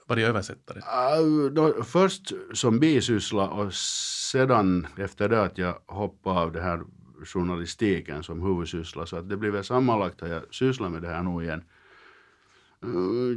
varit 0.07 0.25
översättare? 0.25 0.79
Uh, 0.79 1.51
då, 1.51 1.83
först 1.83 2.33
som 2.53 2.79
bisyssla 2.79 3.49
och 3.49 3.73
sedan 3.73 4.87
efter 4.97 5.29
det 5.29 5.43
att 5.43 5.57
jag 5.57 5.77
hoppade 5.85 6.39
av 6.39 6.51
det 6.51 6.61
här 6.61 6.81
journalistiken 7.25 8.23
som 8.23 8.41
huvudsyssla. 8.41 9.05
Så 9.05 9.17
att 9.17 9.29
det 9.29 9.37
blir 9.37 9.51
väl 9.51 9.63
sammanlagt 9.63 10.21
har 10.21 10.27
jag 10.27 10.53
sysslat 10.53 10.91
med 10.91 11.01
det 11.01 11.07
här 11.07 11.23
nog 11.23 11.43
igen 11.43 11.63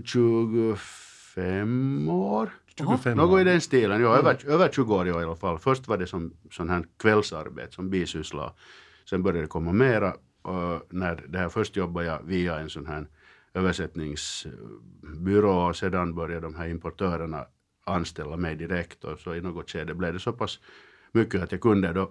25 0.04 2.08
år. 2.08 2.50
25 2.78 3.16
Något 3.16 3.40
i 3.40 3.44
den 3.44 3.60
stilen, 3.60 4.00
ja, 4.00 4.08
mm. 4.08 4.18
över, 4.18 4.46
över 4.46 4.68
20 4.68 4.94
år 4.94 5.08
i 5.08 5.10
alla 5.10 5.36
fall. 5.36 5.58
Först 5.58 5.88
var 5.88 5.98
det 5.98 6.06
som 6.06 6.32
sån 6.50 6.70
här 6.70 6.84
kvällsarbete, 6.96 7.74
som 7.74 7.90
bisyssla. 7.90 8.52
Sen 9.10 9.22
började 9.22 9.40
det 9.40 9.46
komma 9.46 9.72
mera. 9.72 10.14
Och 10.42 10.86
när 10.90 11.24
det 11.28 11.38
här 11.38 11.48
först 11.48 11.76
jobbade 11.76 12.06
jag 12.06 12.22
via 12.22 12.58
en 12.58 12.70
sån 12.70 12.86
här 12.86 13.08
översättningsbyrå 13.54 15.68
och 15.68 15.76
sedan 15.76 16.14
började 16.14 16.40
de 16.40 16.54
här 16.54 16.68
importörerna 16.68 17.46
anställa 17.84 18.36
mig 18.36 18.56
direkt 18.56 19.04
och 19.04 19.18
så 19.18 19.34
i 19.34 19.40
något 19.40 19.70
skede 19.70 19.94
blev 19.94 20.12
det 20.12 20.20
så 20.20 20.32
pass 20.32 20.60
mycket 21.12 21.42
att 21.42 21.52
jag 21.52 21.60
kunde 21.60 21.92
då 21.92 22.10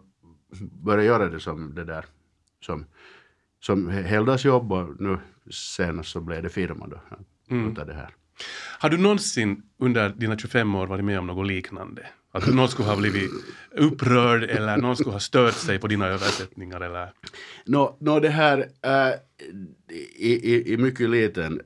börja 0.84 1.04
göra 1.04 1.30
det 1.30 1.40
som 1.40 1.76
det 1.76 1.84
där 1.84 2.06
som, 2.62 2.86
som 3.60 3.90
heldagsjobb 3.90 4.72
och 4.72 5.02
nu 5.02 5.18
senast 5.52 6.10
så 6.10 6.20
blev 6.20 6.44
det 6.44 6.50
firma 6.50 6.88
då. 6.88 7.02
Mm. 7.50 7.74
Det 7.74 7.94
här. 7.94 8.10
Har 8.80 8.90
du 8.90 8.98
någonsin 8.98 9.64
under 9.78 10.10
dina 10.10 10.38
25 10.38 10.76
år 10.76 10.88
varit 10.88 11.06
med 11.06 11.20
om 11.20 11.28
något 11.28 11.48
liknande? 11.48 12.06
Att 12.32 12.54
någon 12.54 12.70
skulle 12.70 12.90
ha 12.90 12.98
blivit 12.98 13.32
upprörd 13.72 14.44
eller 14.44 14.78
någon 14.78 14.96
skulle 14.96 15.14
ha 15.14 15.20
stört 15.20 15.54
sig 15.54 15.80
på 15.80 15.88
dina 15.88 16.08
översättningar 16.08 16.82
eller? 16.82 17.12
No, 17.66 17.98
no, 18.00 18.20
det 18.20 18.30
här 18.30 18.58
äh, 18.82 19.14
i, 20.16 20.54
i, 20.54 20.74
i 20.74 20.78
mycket 20.78 21.10
liten 21.10 21.62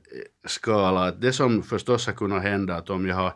skala. 0.46 1.10
Det 1.10 1.32
som 1.32 1.62
förstås 1.62 2.06
har 2.06 2.14
kunnat 2.14 2.42
hända 2.42 2.76
att 2.76 2.90
om 2.90 3.06
jag 3.06 3.16
har, 3.16 3.32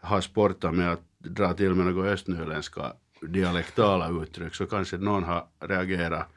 har 0.00 0.20
sportat 0.20 0.74
med 0.74 0.92
att 0.92 1.02
dra 1.18 1.54
till 1.54 1.74
med 1.74 1.86
några 1.86 2.10
östnyländska 2.10 2.92
dialektala 3.20 4.22
uttryck 4.22 4.54
så 4.54 4.66
kanske 4.66 4.96
någon 4.96 5.24
har 5.24 5.46
reagerat 5.60 6.28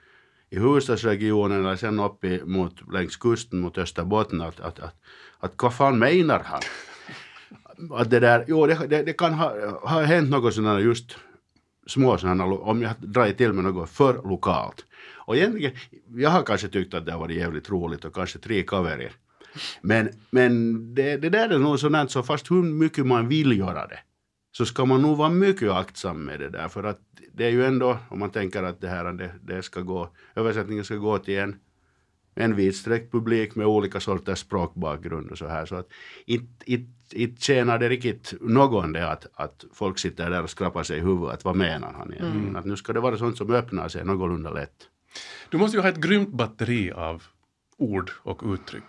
i 0.49 0.59
huvudstadsregionen 0.59 1.59
eller 1.59 1.75
sen 1.75 1.99
uppe 1.99 2.45
mot, 2.45 2.93
längs 2.93 3.17
kusten 3.17 3.59
mot 3.59 3.77
Österbotten 3.77 4.41
att, 4.41 4.59
att, 4.59 4.79
att, 4.79 4.95
att 5.39 5.53
vad 5.63 5.73
fan 5.73 5.99
menar 5.99 6.39
han? 6.45 6.61
Att 7.91 8.09
det 8.09 8.19
där, 8.19 8.45
jo 8.47 8.67
det, 8.67 8.87
det, 8.87 9.03
det 9.03 9.13
kan 9.13 9.33
ha, 9.33 9.79
ha 9.81 10.01
hänt 10.01 10.29
något 10.29 10.53
sådant 10.53 10.83
just 10.83 11.17
små 11.87 12.17
sådana, 12.17 12.43
om 12.45 12.81
jag 12.81 12.93
dragit 12.99 13.37
till 13.37 13.53
med 13.53 13.63
något 13.63 13.89
för 13.89 14.13
lokalt. 14.13 14.85
Och 15.27 15.35
egentligen, 15.37 15.71
jag 16.15 16.29
har 16.29 16.43
kanske 16.43 16.67
tyckt 16.67 16.93
att 16.93 17.05
det 17.05 17.11
har 17.11 17.19
varit 17.19 17.37
jävligt 17.37 17.69
roligt 17.69 18.05
och 18.05 18.15
kanske 18.15 18.39
tre 18.39 18.63
kaverier. 18.63 19.11
Men, 19.81 20.09
men 20.29 20.95
det, 20.95 21.17
det 21.17 21.29
där 21.29 21.49
är 21.49 21.59
nog 21.59 21.79
sådant 21.79 22.11
så 22.11 22.23
fast 22.23 22.51
hur 22.51 22.63
mycket 22.63 23.05
man 23.05 23.27
vill 23.27 23.57
göra 23.57 23.87
det 23.87 23.99
så 24.57 24.65
ska 24.65 24.85
man 24.85 25.01
nog 25.01 25.17
vara 25.17 25.29
mycket 25.29 25.71
aktsam 25.71 26.25
med 26.25 26.39
det 26.39 26.49
där 26.49 26.67
för 26.67 26.83
att 26.83 26.99
det 27.33 27.45
är 27.45 27.49
ju 27.49 27.65
ändå, 27.65 27.97
om 28.09 28.19
man 28.19 28.29
tänker 28.29 28.63
att 28.63 28.81
det 28.81 28.87
här 28.87 29.13
det, 29.13 29.31
det 29.43 29.63
ska 29.63 29.81
gå, 29.81 30.09
översättningen 30.35 30.85
ska 30.85 30.95
gå 30.95 31.17
till 31.17 31.39
en, 31.39 31.59
en 32.35 32.55
vidsträckt 32.55 33.11
publik 33.11 33.55
med 33.55 33.67
olika 33.67 33.99
sorters 33.99 34.39
språkbakgrund 34.39 35.31
och 35.31 35.37
så 35.37 35.47
här 35.47 35.65
så 35.65 35.75
att 35.75 35.87
inte 36.25 37.41
tjänar 37.41 37.79
det 37.79 37.89
riktigt 37.89 38.33
någon 38.41 38.93
det 38.93 39.11
att, 39.11 39.27
att 39.33 39.65
folk 39.73 39.99
sitter 39.99 40.29
där 40.29 40.43
och 40.43 40.49
skrapar 40.49 40.83
sig 40.83 40.97
i 40.97 41.01
huvudet 41.01 41.33
att 41.33 41.45
vad 41.45 41.55
menar 41.55 41.93
han 41.93 42.13
egentligen? 42.13 42.55
Att 42.55 42.65
nu 42.65 42.75
ska 42.77 42.93
det 42.93 42.99
vara 42.99 43.17
sånt 43.17 43.37
som 43.37 43.51
öppnar 43.51 43.87
sig 43.87 44.05
någorlunda 44.05 44.49
lätt. 44.49 44.89
Du 45.49 45.57
måste 45.57 45.77
ju 45.77 45.81
ha 45.81 45.89
ett 45.89 46.01
grymt 46.01 46.29
batteri 46.29 46.91
av 46.91 47.23
ord 47.77 48.11
och 48.23 48.53
uttryck. 48.53 48.83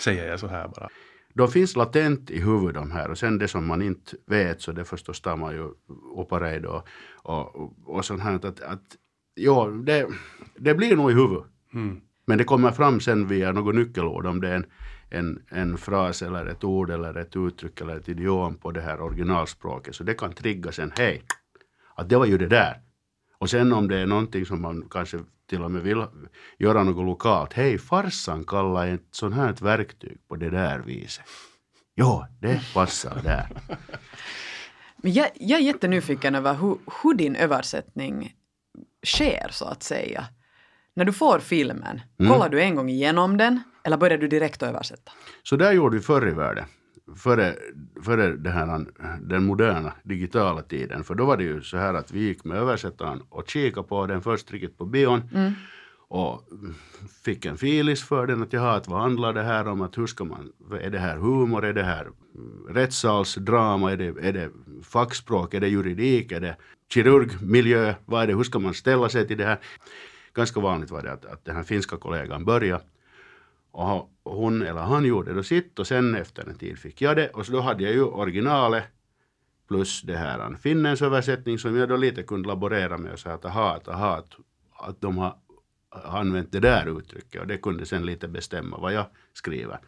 Säger 0.00 0.28
jag 0.28 0.40
så 0.40 0.46
här 0.46 0.68
bara. 0.68 0.88
De 1.34 1.48
finns 1.48 1.76
latent 1.76 2.30
i 2.30 2.40
huvudet 2.40 2.74
de 2.74 2.90
här 2.90 3.10
och 3.10 3.18
sen 3.18 3.38
det 3.38 3.48
som 3.48 3.66
man 3.66 3.82
inte 3.82 4.16
vet 4.26 4.60
så 4.62 4.72
det 4.72 4.84
förstås 4.84 5.20
tar 5.20 5.36
man 5.36 5.54
ju 5.54 5.68
opereid 6.14 6.64
och, 6.66 6.88
och, 7.22 7.56
och, 7.56 7.72
och 7.84 8.04
sånt 8.04 8.22
här 8.22 8.34
att, 8.34 8.60
att 8.60 8.96
ja, 9.34 9.66
det, 9.66 10.08
det 10.56 10.74
blir 10.74 10.96
nog 10.96 11.10
i 11.10 11.14
huvudet. 11.14 11.44
Mm. 11.74 12.00
Men 12.26 12.38
det 12.38 12.44
kommer 12.44 12.70
fram 12.70 13.00
sen 13.00 13.28
via 13.28 13.52
något 13.52 13.74
nyckelord 13.74 14.26
om 14.26 14.40
det 14.40 14.48
är 14.48 14.54
en, 14.54 14.66
en, 15.10 15.42
en 15.48 15.78
fras 15.78 16.22
eller 16.22 16.46
ett 16.46 16.64
ord 16.64 16.90
eller 16.90 17.14
ett 17.14 17.36
uttryck 17.36 17.80
eller 17.80 17.96
ett 17.96 18.08
idiom 18.08 18.54
på 18.54 18.70
det 18.70 18.80
här 18.80 19.00
originalspråket 19.00 19.94
så 19.94 20.04
det 20.04 20.14
kan 20.14 20.32
trigga 20.32 20.72
sen, 20.72 20.92
hej, 20.98 21.22
att 21.94 22.08
det 22.08 22.16
var 22.16 22.26
ju 22.26 22.38
det 22.38 22.48
där. 22.48 22.80
Och 23.38 23.50
sen 23.50 23.72
om 23.72 23.88
det 23.88 23.96
är 23.98 24.06
någonting 24.06 24.46
som 24.46 24.62
man 24.62 24.88
kanske 24.90 25.18
till 25.48 25.62
och 25.62 25.70
med 25.70 25.82
vill 25.82 26.04
göra 26.58 26.82
något 26.84 27.04
lokalt. 27.06 27.52
Hej, 27.52 27.78
farsan 27.78 28.44
kallar 28.44 28.86
ett 28.88 29.08
sånt 29.10 29.34
här 29.34 29.50
ett 29.50 29.60
verktyg 29.62 30.18
på 30.28 30.36
det 30.36 30.50
där 30.50 30.78
viset. 30.78 31.24
Jo, 31.96 32.24
det 32.40 32.60
passar 32.74 33.20
där. 33.24 33.48
Men 34.96 35.12
jag, 35.12 35.28
jag 35.34 35.60
är 35.60 35.64
jättenyfiken 35.64 36.34
över 36.34 36.54
hur, 36.54 36.78
hur 37.02 37.14
din 37.14 37.36
översättning 37.36 38.34
sker 39.06 39.48
så 39.50 39.64
att 39.64 39.82
säga. 39.82 40.24
När 40.94 41.04
du 41.04 41.12
får 41.12 41.38
filmen, 41.38 42.00
Mm. 42.20 42.32
kollar 42.32 42.48
du 42.48 42.62
en 42.62 42.74
gång 42.74 42.88
igenom 42.88 43.36
den 43.36 43.60
eller 43.84 43.96
börjar 43.96 44.18
du 44.18 44.28
direkt 44.28 44.62
att 44.62 44.68
översätta? 44.68 45.12
Så 45.42 45.56
där 45.56 45.72
gjorde 45.72 45.96
vi 45.96 46.02
förr 46.02 46.28
i 46.28 46.32
världen. 46.34 46.64
Före, 47.16 47.54
före 48.02 48.36
det 48.36 48.50
här, 48.50 48.86
den 49.20 49.44
moderna 49.44 49.92
digitala 50.02 50.62
tiden. 50.62 51.04
För 51.04 51.14
då 51.14 51.24
var 51.24 51.36
det 51.36 51.44
ju 51.44 51.62
så 51.62 51.76
här 51.76 51.94
att 51.94 52.12
vi 52.12 52.20
gick 52.20 52.44
med 52.44 52.58
översättaren 52.58 53.22
och 53.28 53.48
kikade 53.48 53.88
på 53.88 54.06
den 54.06 54.22
först 54.22 54.52
riktigt 54.52 54.78
på 54.78 54.84
bion. 54.84 55.22
Och 56.10 56.48
fick 57.24 57.44
en 57.44 57.56
filis 57.56 58.02
för 58.02 58.26
den 58.26 58.42
att 58.42 58.52
jaha, 58.52 58.76
att 58.76 58.88
vad 58.88 59.00
handlar 59.00 59.32
det 59.32 59.42
här 59.42 59.68
om? 59.68 59.80
Att 59.80 59.98
hur 59.98 60.06
ska 60.06 60.24
man, 60.24 60.52
är 60.80 60.90
det 60.90 60.98
här 60.98 61.16
humor? 61.16 61.64
Är 61.64 61.72
det 61.72 61.82
här 61.82 62.02
mm, 62.02 62.66
rättssalsdrama? 62.68 63.92
Är 63.92 63.96
det, 63.96 64.28
är 64.28 64.32
det 64.32 64.50
fackspråk? 64.82 65.54
Är 65.54 65.60
det 65.60 65.68
juridik? 65.68 66.32
Är 66.32 66.40
det 66.40 66.56
kirurgmiljö? 66.92 67.94
Vad 68.04 68.22
är 68.22 68.26
det? 68.26 68.34
Hur 68.34 68.44
ska 68.44 68.58
man 68.58 68.74
ställa 68.74 69.08
sig 69.08 69.26
till 69.26 69.38
det 69.38 69.44
här? 69.44 69.58
Ganska 70.34 70.60
vanligt 70.60 70.90
var 70.90 71.02
det 71.02 71.12
att, 71.12 71.24
att 71.24 71.44
den 71.44 71.56
här 71.56 71.62
finska 71.62 71.96
kollegan 71.96 72.44
började 72.44 72.84
och 73.72 74.10
hon 74.24 74.62
eller 74.62 74.80
han 74.80 75.04
gjorde 75.04 75.32
då 75.32 75.42
sitt 75.42 75.78
och 75.78 75.86
sen 75.86 76.14
efter 76.14 76.48
en 76.48 76.58
tid 76.58 76.78
fick 76.78 77.02
jag 77.02 77.16
det 77.16 77.28
och 77.28 77.46
så 77.46 77.52
då 77.52 77.60
hade 77.60 77.82
jag 77.82 77.92
ju 77.92 78.02
originalet 78.02 78.84
plus 79.68 80.02
det 80.02 80.16
här 80.16 80.54
finnens 80.54 81.02
översättning 81.02 81.58
som 81.58 81.76
jag 81.76 81.88
då 81.88 81.96
lite 81.96 82.22
kunde 82.22 82.48
laborera 82.48 82.98
med 82.98 83.12
och 83.12 83.18
säga 83.18 83.34
att 83.34 83.44
aha, 83.44 83.74
att, 83.74 83.88
aha, 83.88 84.16
att, 84.16 84.34
att 84.72 85.00
de 85.00 85.18
har 85.18 85.36
använt 85.90 86.52
det 86.52 86.60
där 86.60 86.98
uttrycket 86.98 87.40
och 87.40 87.46
det 87.46 87.58
kunde 87.58 87.86
sen 87.86 88.06
lite 88.06 88.28
bestämma 88.28 88.78
vad 88.78 88.92
jag 88.92 89.06
skriver. 89.32 89.78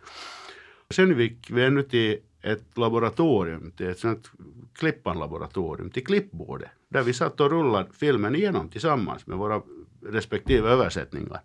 Sen 0.90 1.18
gick 1.18 1.50
vi 1.50 1.64
ännu 1.64 1.82
till 1.82 2.18
ett 2.42 2.78
laboratorium, 2.78 3.70
till 3.76 3.87
ett 3.87 3.99
sånt 3.99 4.30
Klippan-laboratorium, 4.75 5.90
till 5.90 6.06
klippbordet, 6.06 6.70
där 6.88 7.02
vi 7.02 7.12
satt 7.12 7.40
och 7.40 7.50
rullade 7.50 7.88
filmen 7.92 8.34
igenom 8.34 8.68
tillsammans 8.68 9.26
med 9.26 9.38
våra 9.38 9.62
respektive 10.02 10.68
översättningar. 10.68 11.40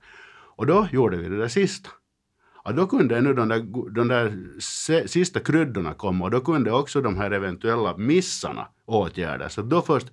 Och 0.58 0.65
då 0.65 0.88
gjorde 0.92 1.18
vi 1.18 1.30
det 1.30 1.38
där 1.38 1.48
sista. 1.48 1.89
Ja, 2.66 2.72
då 2.72 2.88
kunde 2.88 3.22
nu 3.22 3.34
de 3.34 3.48
där, 3.48 3.60
de 3.92 4.08
där 4.08 4.34
sista 5.08 5.40
kryddorna 5.40 5.94
komma 5.94 6.26
och 6.26 6.32
då 6.32 6.42
kunde 6.42 6.72
också 6.72 7.02
de 7.02 7.18
här 7.18 7.32
eventuella 7.32 7.98
missarna 7.98 8.68
åtgärdas. 8.86 9.54
Så 9.54 9.62
då 9.62 9.82
först, 9.82 10.08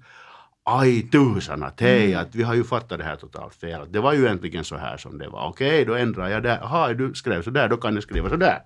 aj 0.64 1.02
tusan 1.02 1.62
att 1.62 1.80
hej, 1.80 2.14
att 2.14 2.34
vi 2.34 2.42
har 2.42 2.54
ju 2.54 2.64
fattat 2.64 2.98
det 2.98 3.04
här 3.04 3.16
totalt 3.16 3.54
fel. 3.54 3.92
Det 3.92 4.00
var 4.00 4.12
ju 4.12 4.24
egentligen 4.24 4.64
så 4.64 4.76
här 4.76 4.96
som 4.96 5.18
det 5.18 5.28
var. 5.28 5.48
Okej, 5.48 5.84
då 5.84 5.94
ändrar 5.94 6.28
jag 6.28 6.42
det. 6.42 6.58
Jaha, 6.62 6.92
du 6.94 7.14
skrev 7.14 7.42
så 7.42 7.50
där, 7.50 7.68
då 7.68 7.76
kan 7.76 7.94
jag 7.94 8.02
skriva 8.02 8.28
så 8.28 8.36
där. 8.36 8.58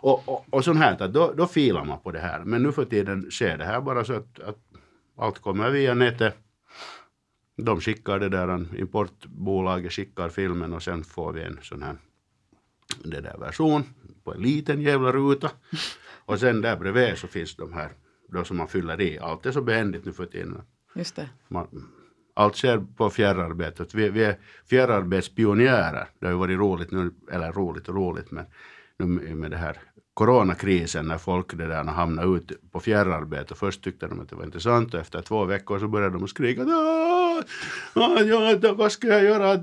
Och, 0.00 0.28
och, 0.28 0.46
och 0.50 0.64
sånt 0.64 0.78
här, 0.78 1.02
att 1.02 1.12
då, 1.12 1.32
då 1.36 1.46
filar 1.46 1.84
man 1.84 1.98
på 1.98 2.12
det 2.12 2.20
här. 2.20 2.44
Men 2.44 2.62
nu 2.62 2.72
för 2.72 2.84
tiden 2.84 3.30
sker 3.30 3.58
det 3.58 3.64
här 3.64 3.80
bara 3.80 4.04
så 4.04 4.12
att, 4.12 4.40
att 4.40 4.58
allt 5.18 5.38
kommer 5.38 5.70
via 5.70 5.94
nätet. 5.94 6.36
De 7.56 7.80
skickar 7.80 8.18
det 8.18 8.28
där, 8.28 8.66
importbolaget 8.78 9.92
skickar 9.92 10.28
filmen 10.28 10.72
och 10.72 10.82
sen 10.82 11.04
får 11.04 11.32
vi 11.32 11.42
en 11.42 11.58
sån 11.62 11.82
här 11.82 11.96
det 13.04 13.20
där 13.20 13.36
version 13.38 13.84
på 14.24 14.34
en 14.34 14.40
liten 14.42 14.80
jävla 14.80 15.12
ruta. 15.12 15.50
Och 16.26 16.38
sen 16.40 16.60
där 16.60 16.76
bredvid 16.76 17.18
så 17.18 17.26
finns 17.26 17.56
de 17.56 17.72
här 17.72 17.92
då 18.28 18.44
som 18.44 18.56
man 18.56 18.68
fyller 18.68 19.00
i. 19.00 19.18
Allt 19.18 19.46
är 19.46 19.52
så 19.52 19.62
behändigt 19.62 20.04
nu 20.04 20.12
för 20.12 20.26
tiden. 20.26 20.62
Just 20.94 21.16
det. 21.16 21.28
Man, 21.48 21.66
allt 22.34 22.56
sker 22.56 22.86
på 22.96 23.10
fjärrarbetet. 23.10 23.94
Vi, 23.94 24.08
vi 24.08 24.24
är 24.24 24.38
fjärrarbetspionjärer. 24.70 26.08
Det 26.18 26.26
har 26.26 26.32
ju 26.32 26.38
varit 26.38 26.58
roligt 26.58 26.90
nu, 26.90 27.10
eller 27.32 27.52
roligt 27.52 27.88
och 27.88 27.94
roligt, 27.94 28.30
men 28.30 28.44
nu 28.98 29.34
med 29.34 29.50
det 29.50 29.56
här 29.56 29.76
coronakrisen 30.14 31.06
när 31.08 31.18
folk 31.18 31.54
det 31.58 31.66
där 31.66 31.84
hamnade 31.84 32.36
ut 32.36 32.70
på 32.72 32.80
fjärrarbete. 32.80 33.54
Först 33.54 33.82
tyckte 33.82 34.06
de 34.06 34.20
att 34.20 34.28
det 34.28 34.36
var 34.36 34.44
intressant 34.44 34.94
och 34.94 35.00
efter 35.00 35.22
två 35.22 35.44
veckor 35.44 35.78
så 35.78 35.88
började 35.88 36.18
de 36.18 36.28
skrika 36.28 36.62
"Ah, 36.62 36.66
ah, 36.66 37.15
ja, 37.94 38.74
vad 38.76 38.92
ska 38.92 39.08
jag 39.08 39.24
göra? 39.24 39.60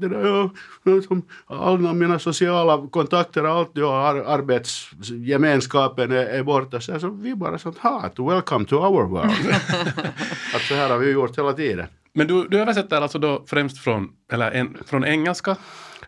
Alla 1.47 1.93
mina 1.93 2.19
sociala 2.19 2.87
kontakter, 2.87 3.43
allt, 3.43 3.71
ja, 3.73 4.07
ar, 4.07 4.15
arbetsgemenskapen 4.15 6.11
är, 6.11 6.25
är 6.25 6.43
borta. 6.43 6.81
Så 6.81 6.93
alltså, 6.93 7.09
vi 7.09 7.35
bara 7.35 7.57
så 7.57 7.69
att, 7.69 8.19
welcome 8.19 8.65
to 8.65 8.75
our 8.75 9.03
world. 9.07 9.55
att 10.55 10.61
så 10.61 10.75
här 10.75 10.89
har 10.89 10.97
vi 10.97 11.11
gjort 11.11 11.37
hela 11.37 11.53
tiden. 11.53 11.87
Men 12.13 12.27
du, 12.27 12.47
du 12.47 12.59
översätter 12.59 13.01
alltså 13.01 13.19
då 13.19 13.43
främst 13.47 13.77
från, 13.77 14.09
eller 14.31 14.51
en, 14.51 14.77
från 14.85 15.05
engelska? 15.05 15.55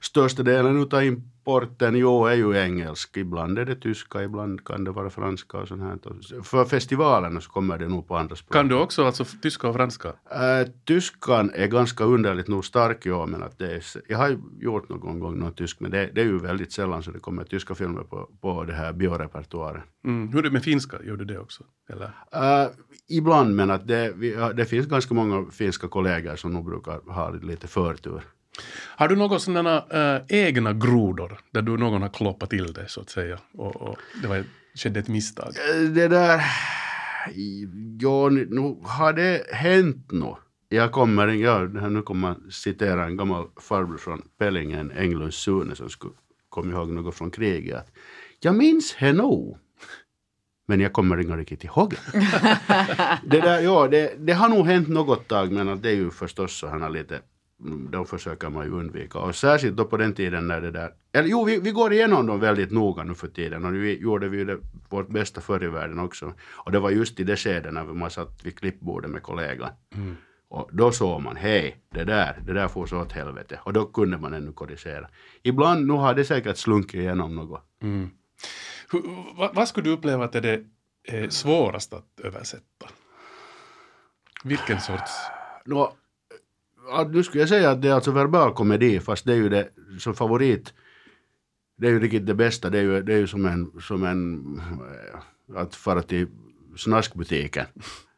Största 0.06 0.44
delen 0.44 0.82
utav 0.82 1.04
importen 1.04 1.96
jo, 1.96 2.26
är 2.26 2.36
ju 2.36 2.58
engelsk. 2.58 3.18
Ibland 3.18 3.60
är 3.60 3.66
det 3.66 3.76
tyska, 3.76 4.24
ibland 4.24 4.66
kan 4.66 4.84
det 4.84 4.92
vara 4.92 5.10
franska 5.10 5.58
och 5.58 5.68
sånt 5.68 5.82
här. 5.82 6.42
För 6.44 6.66
festivalerna 6.66 7.42
så 7.42 7.52
kommer 7.52 7.78
det 7.78 7.88
nog 7.88 8.08
på 8.08 8.18
andra 8.18 8.36
språk. 8.36 8.54
Kan 8.54 8.68
du 8.68 8.76
också 8.76 9.06
alltså 9.06 9.26
tyska 9.42 9.68
och 9.68 9.76
franska? 9.76 10.08
Äh, 10.08 10.68
tyskan 10.88 11.52
är 11.54 11.68
ganska 11.68 12.04
underligt 12.04 12.48
nog 12.48 12.66
stark, 12.66 13.06
ja, 13.06 13.26
men 13.26 13.44
att 13.44 13.60
det 13.60 13.72
är, 13.72 13.84
jag 14.08 14.18
har 14.18 14.38
gjort 14.60 14.90
någon 14.90 15.20
gång 15.20 15.40
någon 15.40 15.54
tysk, 15.54 15.80
men 15.80 15.92
det, 15.92 16.10
det 16.16 16.22
är 16.22 16.26
ju 16.26 16.40
väldigt 16.40 16.72
sällan 16.72 17.04
så 17.04 17.12
det 17.12 17.20
kommer 17.20 17.44
tyska 17.44 17.76
filmer 17.76 18.04
på, 18.04 18.30
på 18.42 18.64
det 18.64 18.74
här 18.74 18.94
biorepertoaren. 18.94 19.82
Mm. 20.06 20.28
Hur 20.28 20.40
är 20.40 20.44
det 20.44 20.52
med 20.52 20.64
finska? 20.64 21.04
Gör 21.04 21.16
du 21.18 21.26
det 21.26 21.40
också? 21.40 21.64
Eller? 21.90 22.12
Äh, 22.64 22.70
ibland, 23.10 23.56
men 23.56 23.72
att 23.72 23.88
det, 23.88 24.14
vi, 24.16 24.52
det 24.56 24.66
finns 24.66 24.88
ganska 24.88 25.14
många 25.14 25.46
finska 25.52 25.88
kollegor 25.88 26.36
som 26.36 26.54
nog 26.54 26.66
brukar 26.66 27.14
ha 27.14 27.30
lite 27.30 27.68
förtur. 27.68 28.22
Har 28.98 29.08
du 29.08 29.16
några 29.16 29.40
sådana 29.40 29.86
äh, 29.92 30.22
egna 30.28 30.74
grodor 30.74 31.40
där 31.52 31.62
du 31.62 31.78
någon 31.78 32.02
har 32.02 32.10
kloppat 32.10 32.50
till 32.50 32.74
det 32.74 32.88
så 32.88 33.02
att 33.02 33.10
säga 33.10 33.40
och, 33.54 33.76
och 33.76 33.98
det 34.22 34.28
var, 34.28 34.44
skedde 34.76 35.00
ett 35.00 35.08
misstag? 35.08 35.54
Äh, 35.74 35.82
Det 35.82 36.08
där, 36.08 36.42
ja, 38.00 38.30
nu 38.30 38.76
har 38.84 39.14
det 39.14 39.46
hänt 39.52 40.12
nå. 40.12 40.40
Jag 40.70 40.92
kommer, 40.92 41.28
ja, 41.28 41.60
nu 41.60 42.02
kommer 42.02 42.22
man 42.22 42.52
citera 42.52 43.06
en 43.06 43.18
gammal 43.18 43.48
farbror 43.62 43.98
från 43.98 44.22
Pellingen, 44.38 44.92
Englunds 44.92 45.38
Sune, 45.38 45.76
som 45.76 45.90
skulle 45.90 46.14
komma 46.50 46.74
ihåg 46.74 46.90
något 46.90 47.16
från 47.16 47.32
kriget. 47.32 47.78
Att, 47.78 47.92
jag 48.40 48.56
minns 48.56 48.96
det 49.00 49.14
nog. 49.14 49.58
Men 50.68 50.80
jag 50.80 50.94
kommer 50.94 51.20
inte 51.20 51.34
riktigt 51.38 51.64
ihåg 51.64 51.90
det. 51.90 52.28
det, 53.24 53.42
där, 53.42 53.60
ja, 53.60 53.88
det, 53.88 54.16
det 54.20 54.34
har 54.34 54.50
nog 54.50 54.66
hänt 54.66 54.88
något 54.88 55.28
tag, 55.28 55.52
men 55.52 55.70
att 55.70 55.84
det 55.84 55.90
är 55.90 55.96
ju 55.96 56.12
förstås 56.12 56.58
så 56.58 56.68
här 56.68 56.90
lite 56.90 57.22
de 57.92 58.06
försöker 58.06 58.50
man 58.50 58.66
ju 58.66 58.72
undvika. 58.72 59.20
Och 59.20 59.36
särskilt 59.36 59.76
då 59.76 59.86
på 59.86 59.98
den 59.98 60.14
tiden 60.14 60.48
när 60.48 60.62
det 60.62 60.72
där... 60.72 60.94
Eller 61.12 61.30
jo, 61.30 61.44
vi, 61.44 61.60
vi 61.60 61.72
går 61.72 61.94
igenom 61.94 62.28
dem 62.28 62.40
väldigt 62.40 62.72
noga 62.72 63.04
nu 63.04 63.14
för 63.16 63.28
tiden. 63.28 63.66
Och 63.66 63.74
vi 63.74 64.00
gjorde 64.00 64.30
vi 64.30 64.38
ju 64.38 64.46
det, 64.46 64.58
vårt 64.90 65.10
bästa 65.10 65.42
förr 65.42 65.64
i 65.64 65.68
världen 65.68 66.00
också. 66.00 66.34
Och 66.52 66.72
det 66.72 66.80
var 66.80 66.90
just 66.90 67.20
i 67.20 67.24
det 67.24 67.38
skedet 67.38 67.74
när 67.74 67.84
man 67.84 68.12
satt 68.12 68.46
vid 68.46 68.60
klippbordet 68.60 69.12
med 69.12 69.24
kollegan. 69.24 69.70
Och 70.48 70.70
då 70.72 70.92
såg 70.92 71.22
man, 71.22 71.36
hej, 71.36 71.78
det 71.90 72.04
där, 72.04 72.42
det 72.46 72.54
där 72.54 72.68
får 72.68 72.86
så 72.86 73.02
åt 73.02 73.12
helvete. 73.12 73.60
Och 73.64 73.74
då 73.74 73.86
kunde 73.86 74.18
man 74.18 74.34
ännu 74.34 74.52
korrigera. 74.54 75.10
Ibland, 75.44 75.88
nu 75.88 75.94
har 75.94 76.14
det 76.14 76.26
säkert 76.26 76.58
slunkit 76.58 76.96
igenom 76.96 77.36
något. 77.36 77.62
Mm. 77.82 78.10
Hur, 78.92 79.02
vad, 79.38 79.56
vad 79.56 79.68
skulle 79.68 79.90
du 79.90 79.94
uppleva 79.94 80.26
att 80.26 80.36
är 80.36 80.42
det 80.42 80.64
eh, 81.04 81.30
svårast 81.30 81.94
att 81.94 82.20
översätta? 82.24 82.90
Vilken 84.44 84.82
sorts? 84.82 85.12
Nå, 85.66 85.94
nu 87.10 87.24
skulle 87.24 87.42
jag 87.42 87.50
säga 87.50 87.72
att 87.72 87.82
det 87.82 87.90
är 87.90 87.94
alltså 87.94 88.12
verbal 88.12 88.54
komedi 88.54 89.00
fast 89.00 89.26
det 89.26 89.34
är 89.34 89.38
ju 89.38 89.50
det 89.50 89.70
som 90.00 90.14
favorit. 90.14 90.74
Det 91.78 91.88
är 91.88 91.92
ju 91.92 92.00
riktigt 92.00 92.26
det 92.26 92.36
bästa. 92.36 92.70
Det 92.70 92.78
är 92.78 92.84
ju, 92.84 93.02
det 93.02 93.14
är 93.14 93.18
ju 93.18 93.28
som 93.28 93.46
en, 93.46 93.82
som 93.82 94.04
en 94.04 94.58
eh, 94.58 95.62
att 95.62 95.76
fara 95.76 96.02
till 96.02 96.28
snaskbutiken 96.78 97.66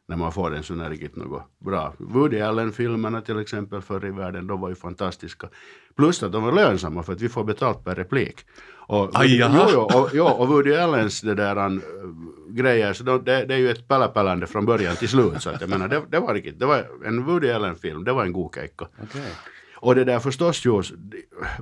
när 0.08 0.18
man 0.18 0.32
får 0.32 0.56
en 0.56 0.64
sån 0.64 0.80
här 0.80 0.90
riktigt 0.90 1.16
något 1.16 1.44
bra. 1.60 1.94
Woody 1.98 2.40
Allen-filmerna 2.40 3.22
till 3.22 3.40
exempel 3.40 3.82
förr 3.82 4.06
i 4.06 4.12
världen, 4.12 4.48
de 4.48 4.62
var 4.62 4.70
ju 4.70 4.76
fantastiska. 4.76 5.50
Plus 5.96 6.24
att 6.24 6.32
de 6.32 6.44
var 6.44 6.52
lönsamma 6.52 7.04
för 7.04 7.14
att 7.14 7.22
vi 7.22 7.30
får 7.30 7.44
betalt 7.44 7.84
per 7.84 7.96
replik. 7.96 8.46
Och, 8.88 9.10
Aj, 9.14 9.38
jo, 9.38 9.48
jo, 9.74 9.80
och, 9.80 10.10
jo, 10.14 10.26
och 10.26 10.48
Woody 10.48 10.76
Allens 10.76 11.22
det 11.22 11.36
där 11.36 11.56
han, 11.56 11.82
grejer, 12.50 12.94
så 12.94 13.04
de, 13.04 13.24
det, 13.24 13.46
det 13.46 13.54
är 13.54 13.58
ju 13.58 13.70
ett 13.70 13.88
pälläpällande 13.88 14.48
från 14.48 14.66
början 14.66 14.96
till 14.96 15.10
slut. 15.10 15.42
Så 15.42 15.50
att 15.50 15.62
jag 15.62 15.70
menar, 15.70 15.88
det, 15.88 16.04
det 16.10 16.20
var 16.20 16.34
riktigt, 16.34 16.60
det 16.60 16.66
var 16.66 16.86
en 17.06 17.24
Woody 17.24 17.52
Allen-film, 17.52 18.04
det 18.04 18.14
var 18.14 18.26
en 18.26 18.34
god 18.34 18.56
keikka. 18.56 18.88
Och 19.76 19.96
det 19.96 20.04
där 20.04 20.20
förstås 20.20 20.66
ju 20.66 20.84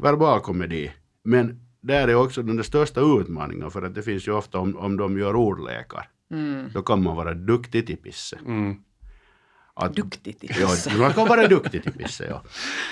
verbal 0.02 0.40
komedi, 0.40 0.92
men 1.24 1.60
där 1.82 2.08
är 2.08 2.16
också 2.16 2.42
den 2.42 2.64
största 2.64 3.02
utmaningen 3.02 3.72
för 3.72 3.82
att 3.82 3.96
det 3.96 4.04
finns 4.04 4.28
ju 4.28 4.32
ofta 4.32 4.60
om, 4.60 4.78
om 4.78 4.98
de 4.98 5.20
gör 5.20 5.36
ordlekar. 5.36 6.10
Då 6.74 6.82
kan 6.82 7.04
man 7.04 7.16
vara 7.16 7.34
duktig 7.34 7.88
till 7.88 7.98
pisse. 7.98 8.38
Mm. 8.46 8.76
Att, 9.78 9.96
Duktig 9.96 10.40
till 10.40 10.56
Ja, 10.60 10.68
pisse. 10.68 10.98
man 10.98 11.14
kan 11.14 11.28
vara 11.28 11.48
duktig 11.48 11.84
till 11.84 11.92
pisse, 11.94 12.26
ja. 12.30 12.44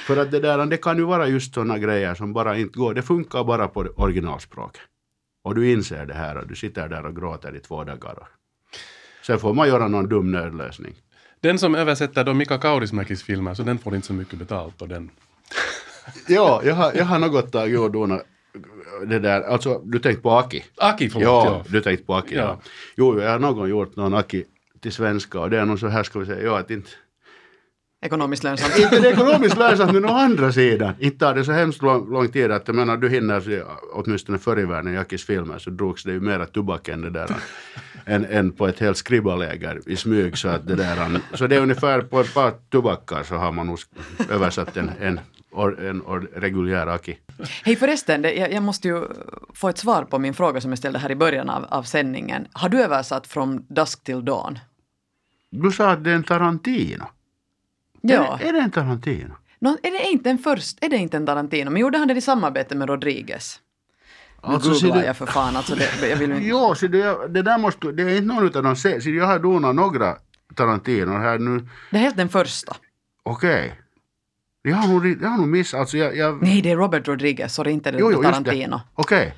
För 0.08 0.18
att 0.18 0.32
det 0.32 0.40
där, 0.40 0.66
det 0.66 0.78
kan 0.78 0.98
ju 0.98 1.04
vara 1.04 1.28
just 1.28 1.54
sådana 1.54 1.78
grejer 1.78 2.16
som 2.16 2.34
bara 2.34 2.58
inte 2.58 2.80
går. 2.80 2.94
Det 2.94 3.02
funkar 3.02 3.44
bara 3.44 3.68
på 3.68 3.80
originalspråket. 3.96 4.82
Och 5.44 5.56
du 5.56 5.72
inser 5.72 6.06
det 6.06 6.14
här 6.14 6.38
och 6.38 6.48
du 6.48 6.56
sitter 6.56 6.90
där 6.90 7.06
och 7.06 7.16
gråter 7.16 7.56
i 7.56 7.60
två 7.60 7.84
dagar. 7.84 8.20
och- 8.20 8.28
Sen 9.26 9.40
får 9.40 9.54
man 9.54 9.68
göra 9.68 9.88
någon 9.88 10.10
dum 10.10 10.32
nödlösning. 10.32 10.96
Den 11.42 11.60
som 11.60 11.76
översätter 11.76 12.24
då 12.24 12.34
Mika 12.34 12.58
Kaurismäkis 12.58 13.24
filmer, 13.24 13.54
så 13.54 13.64
den 13.64 13.80
får 13.80 13.96
inte 13.96 14.08
så 14.08 14.14
mycket 14.14 14.40
betalt 14.40 14.78
på 14.78 14.86
den. 14.86 15.10
Ja, 16.28 16.62
jag 16.66 16.76
har, 16.76 16.94
jag 16.94 17.06
har 17.06 17.20
något 17.20 17.56
och 17.56 17.92
donat 17.92 18.22
det 19.06 19.20
där, 19.20 19.42
alltså 19.42 19.82
du 19.86 20.00
tänkte 20.00 20.22
på 20.22 20.32
Aki? 20.32 20.64
Aki, 20.78 21.10
förlåt. 21.10 21.26
Ja, 21.26 21.46
ja. 21.46 21.64
du 21.70 21.82
tänkte 21.82 22.06
på 22.06 22.16
Aki. 22.16 22.36
Ja. 22.36 22.42
Ja. 22.42 22.60
Jo, 22.98 23.22
jag 23.22 23.32
har 23.32 23.40
någon 23.40 23.56
gång 23.56 23.70
gjort 23.70 23.96
någon 23.96 24.14
Aki 24.14 24.44
till 24.80 24.92
svenska 24.92 25.40
och 25.40 25.50
det 25.50 25.60
är 25.60 25.66
nog 25.66 25.80
så 25.80 25.88
här 25.88 26.04
ska 26.04 26.20
vi 26.20 26.26
säga, 26.26 26.44
ja 26.44 26.60
att 26.60 26.72
inte 26.72 26.90
Ekonomiskt 28.02 28.44
lönsamt. 28.44 28.80
inte 28.80 29.00
det 29.00 29.08
är 29.08 29.14
ekonomiskt 29.14 29.58
lönsamt 29.58 29.94
men 29.94 30.06
å 30.06 30.14
andra 30.14 30.52
sidan 30.52 30.94
inte 31.00 31.18
tar 31.18 31.36
det 31.36 31.44
så 31.44 31.52
hemskt 31.52 31.82
lång, 31.82 32.12
lång 32.12 32.30
tid 32.30 32.52
att 32.52 32.68
jag 32.68 32.76
menar 32.76 32.98
du 32.98 33.10
hinner 33.10 33.42
se, 33.42 33.62
åtminstone 33.94 34.38
förr 34.38 34.60
i 34.60 34.66
världen 34.66 34.94
i 34.94 34.98
Akis 34.98 35.26
filmer 35.26 35.58
så 35.58 35.70
drogs 35.70 36.04
det 36.04 36.12
ju 36.12 36.20
mera 36.20 36.46
tobak 36.46 36.88
än 36.88 37.02
det 37.02 37.10
där 37.10 37.36
än, 38.06 38.26
än 38.26 38.52
på 38.52 38.68
ett 38.68 38.80
helt 38.80 38.98
skribbaläger 38.98 39.82
i 39.86 39.96
smyg 39.96 40.38
så 40.38 40.48
att 40.48 40.68
det 40.68 40.76
där 40.76 41.22
så 41.34 41.48
det 41.48 41.56
är 41.56 41.62
ungefär 41.62 42.02
på 42.02 42.20
ett 42.20 42.34
par 42.34 42.52
tobackar 42.70 43.24
så 43.24 43.36
har 43.36 43.52
man 43.52 43.68
nog 43.68 43.80
översatt 44.30 44.78
en, 44.78 44.92
en, 45.00 45.20
or, 45.54 45.86
en 45.86 46.02
or, 46.02 46.30
reguljär 46.36 46.88
Aki. 46.88 47.18
Hej 47.64 47.76
förresten, 47.76 48.22
det, 48.22 48.34
jag, 48.34 48.54
jag 48.54 48.64
måste 48.64 48.88
ju 48.88 49.08
få 49.54 49.70
ett 49.70 49.78
svar 49.78 50.04
på 50.04 50.20
min 50.20 50.34
fråga 50.34 50.62
som 50.62 50.72
jag 50.72 50.78
ställde 50.78 51.00
här 51.00 51.12
i 51.12 51.16
början 51.16 51.50
av, 51.50 51.66
av 51.70 51.84
sändningen. 51.84 52.48
Har 52.52 52.70
du 52.70 52.84
översatt 52.84 53.28
från 53.28 53.66
dusk 53.70 54.04
till 54.04 54.26
dawn? 54.26 54.60
Du 55.50 55.72
sa 55.72 55.92
att 55.92 56.04
det 56.04 56.12
är 56.12 56.16
en 56.16 56.24
Tarantino. 56.24 57.06
Ja. 58.02 58.40
Är, 58.42 58.48
är 58.48 58.54
det 58.54 58.60
en 58.60 58.72
Tarantino? 58.72 59.34
Nå, 59.60 59.78
är 59.84 59.92
det 59.92 60.12
inte 60.12 60.30
en 60.30 60.38
först, 60.38 60.84
är 60.84 60.90
det 60.90 60.98
inte 60.98 61.18
en 61.18 61.26
Tarantino? 61.26 61.70
Men 61.70 61.82
gjorde 61.82 61.98
han 61.98 62.08
det 62.08 62.14
i 62.14 62.22
samarbete 62.22 62.76
med 62.76 62.90
Rodriguez? 62.90 63.60
Nu 64.44 64.54
Alltså, 64.54 64.88
googlar 64.88 65.04
jag 65.04 65.18
för 65.18 65.26
fan, 65.26 65.56
alltså 65.56 65.76
det, 65.76 66.10
jag 66.10 66.18
vill 66.18 66.32
inte... 66.32 66.46
Jo, 66.46 66.76
så 66.76 66.88
det, 66.88 67.28
det 67.28 67.42
där 67.42 67.58
måste, 67.58 67.92
det 67.92 68.04
är 68.04 68.10
inte 68.10 68.34
någon 68.36 68.46
utav 68.46 68.64
de 68.64 68.76
så 68.76 69.10
jag 69.10 69.26
har 69.26 69.40
donat 69.40 69.76
några 69.76 70.16
Tarantino 70.56 71.12
här 71.12 71.40
nu. 71.40 71.68
Det 71.92 71.98
är 71.98 72.02
helt 72.02 72.18
den 72.18 72.30
första. 72.30 72.76
Okej. 73.24 73.83
Jag 74.66 74.76
har 74.76 74.88
nog, 74.88 75.18
jag 75.22 75.30
har 75.30 75.38
nog 75.38 75.48
missat, 75.48 75.80
alltså 75.80 75.98
jag, 75.98 76.18
jag 76.18 76.42
Nej, 76.44 76.62
det 76.62 76.72
är 76.72 76.76
Robert 76.76 77.08
Rodriguez, 77.08 77.60
inte 77.60 77.92
det 77.92 77.98
Jo, 78.00 78.12
jo, 78.12 78.24
just 78.24 78.44
Tarantino. 78.44 78.76
det. 78.78 78.82
Okej. 78.96 79.34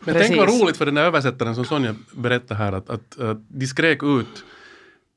Men 0.00 0.14
tänk 0.14 0.36
vad 0.36 0.48
roligt 0.48 0.76
för 0.76 0.86
den 0.86 0.94
där 0.94 1.04
översättaren 1.04 1.54
som 1.54 1.64
Sonja 1.64 1.94
berättade 2.12 2.54
här 2.54 2.72
att, 2.72 2.90
att, 2.90 3.18
att 3.20 3.38
de 3.48 3.66
skrek 3.66 4.02
ut 4.02 4.44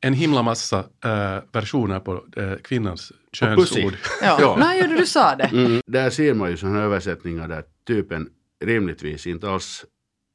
en 0.01 0.13
himla 0.13 0.41
massa 0.41 0.79
eh, 0.79 1.43
versioner 1.51 1.99
på 1.99 2.23
eh, 2.37 2.53
kvinnans 2.63 3.11
könsord. 3.33 3.93
Ja, 4.21 4.37
Ja. 4.41 4.55
Nej, 4.59 4.87
du 4.97 5.05
sa 5.05 5.35
det. 5.35 5.43
Mm, 5.53 5.81
där 5.87 6.09
ser 6.09 6.33
man 6.33 6.49
ju 6.51 6.57
sådana 6.57 6.81
översättningar 6.81 7.47
där 7.47 7.63
typen 7.87 8.29
rimligtvis 8.65 9.27
inte 9.27 9.49
alls 9.49 9.85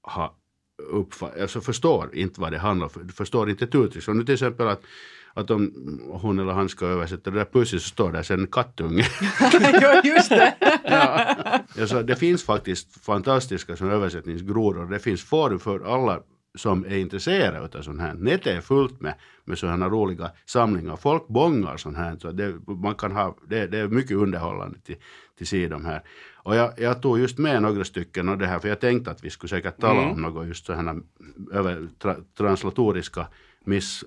har 0.03 0.33
uppfatt, 0.91 1.41
alltså 1.41 1.61
förstår 1.61 2.15
inte 2.15 2.41
vad 2.41 2.53
det 2.53 2.59
handlar 2.59 2.91
om, 2.99 3.09
förstår 3.09 3.51
inte 3.51 3.65
ett 3.65 3.75
uttryck. 3.75 4.05
Så 4.05 4.12
nu 4.12 4.25
till 4.25 4.35
exempel 4.35 4.69
att, 4.69 4.83
att 5.35 5.51
om 5.51 5.73
hon 6.12 6.38
eller 6.38 6.53
han 6.53 6.68
ska 6.68 6.87
översätta 6.87 7.31
det 7.31 7.38
där 7.38 7.45
pussy 7.45 7.79
så 7.79 7.88
står 7.88 8.12
där 8.12 8.23
sen 8.23 8.40
en 8.40 8.47
kattunge. 8.47 9.05
jo, 9.83 10.11
just 10.14 10.29
det. 10.29 10.55
Ja, 10.85 11.87
så 11.87 12.03
det 12.03 12.16
finns 12.16 12.45
faktiskt 12.45 13.05
fantastiska 13.05 13.77
som 13.77 13.90
översättningsgrodor. 13.90 14.87
Det 14.87 14.99
finns 14.99 15.23
forum 15.23 15.61
för 15.61 15.95
alla 15.95 16.21
som 16.55 16.85
är 16.85 16.97
intresserade 16.97 17.79
av 17.79 17.83
sånt 17.83 18.01
här. 18.01 18.14
Nätet 18.14 18.47
är 18.47 18.61
fullt 18.61 19.01
med, 19.01 19.14
med 19.45 19.59
sådana 19.59 19.88
roliga 19.88 20.31
samlingar. 20.47 20.97
Folk 20.97 21.29
bångar 21.29 21.77
sånt 21.77 21.97
här. 21.97 22.16
Så 22.18 22.33
det, 22.33 22.55
man 22.66 22.95
kan 22.95 23.12
ha, 23.12 23.37
det, 23.49 23.66
det 23.66 23.79
är 23.79 23.88
mycket 23.88 24.16
underhållande 24.16 24.79
till, 24.79 24.97
till 25.38 25.47
sidan 25.47 25.85
här. 25.85 26.03
Och 26.35 26.57
jag, 26.57 26.73
jag 26.77 27.03
tog 27.03 27.18
just 27.18 27.38
med 27.38 27.62
några 27.62 27.85
stycken 27.85 28.29
av 28.29 28.38
det 28.38 28.47
här 28.47 28.59
för 28.59 28.68
jag 28.68 28.81
tänkte 28.81 29.11
att 29.11 29.25
vi 29.25 29.31
skulle 29.31 29.49
säkert 29.49 29.81
tala 29.81 30.01
om 30.01 30.23
något 30.23 30.47
just 30.47 30.66
sådana 30.66 30.97
över, 31.53 31.88
tra, 31.99 32.16
translatoriska 32.38 33.27
miss, 33.64 34.05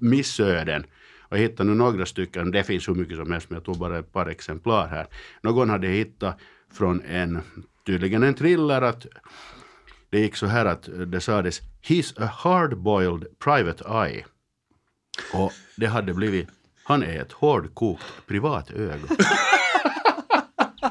missöden. 0.00 0.84
Och 1.28 1.36
jag 1.36 1.42
hittade 1.42 1.70
nu 1.70 1.74
några 1.76 2.06
stycken, 2.06 2.50
det 2.50 2.64
finns 2.64 2.88
hur 2.88 2.94
mycket 2.94 3.16
som 3.16 3.32
helst 3.32 3.50
men 3.50 3.56
jag 3.56 3.64
tog 3.64 3.78
bara 3.78 3.98
ett 3.98 4.12
par 4.12 4.26
exemplar 4.26 4.88
här. 4.88 5.06
Någon 5.42 5.70
hade 5.70 5.86
hittat 5.86 6.38
från 6.72 7.02
en, 7.02 7.40
tydligen 7.86 8.22
en 8.22 8.34
thriller 8.34 8.82
att 8.82 9.06
det 10.10 10.20
gick 10.20 10.36
så 10.36 10.46
här 10.46 10.66
att 10.66 10.88
det 11.06 11.20
sades 11.20 11.62
He's 11.82 12.22
a 12.22 12.30
hard-boiled 12.42 13.26
private 13.38 13.84
eye. 13.88 14.24
Och 15.32 15.52
det 15.76 15.86
hade 15.86 16.14
blivit 16.14 16.48
Han 16.84 17.02
är 17.02 17.20
ett 17.22 17.32
hårdkokt 17.32 18.26
privatöga. 18.26 18.96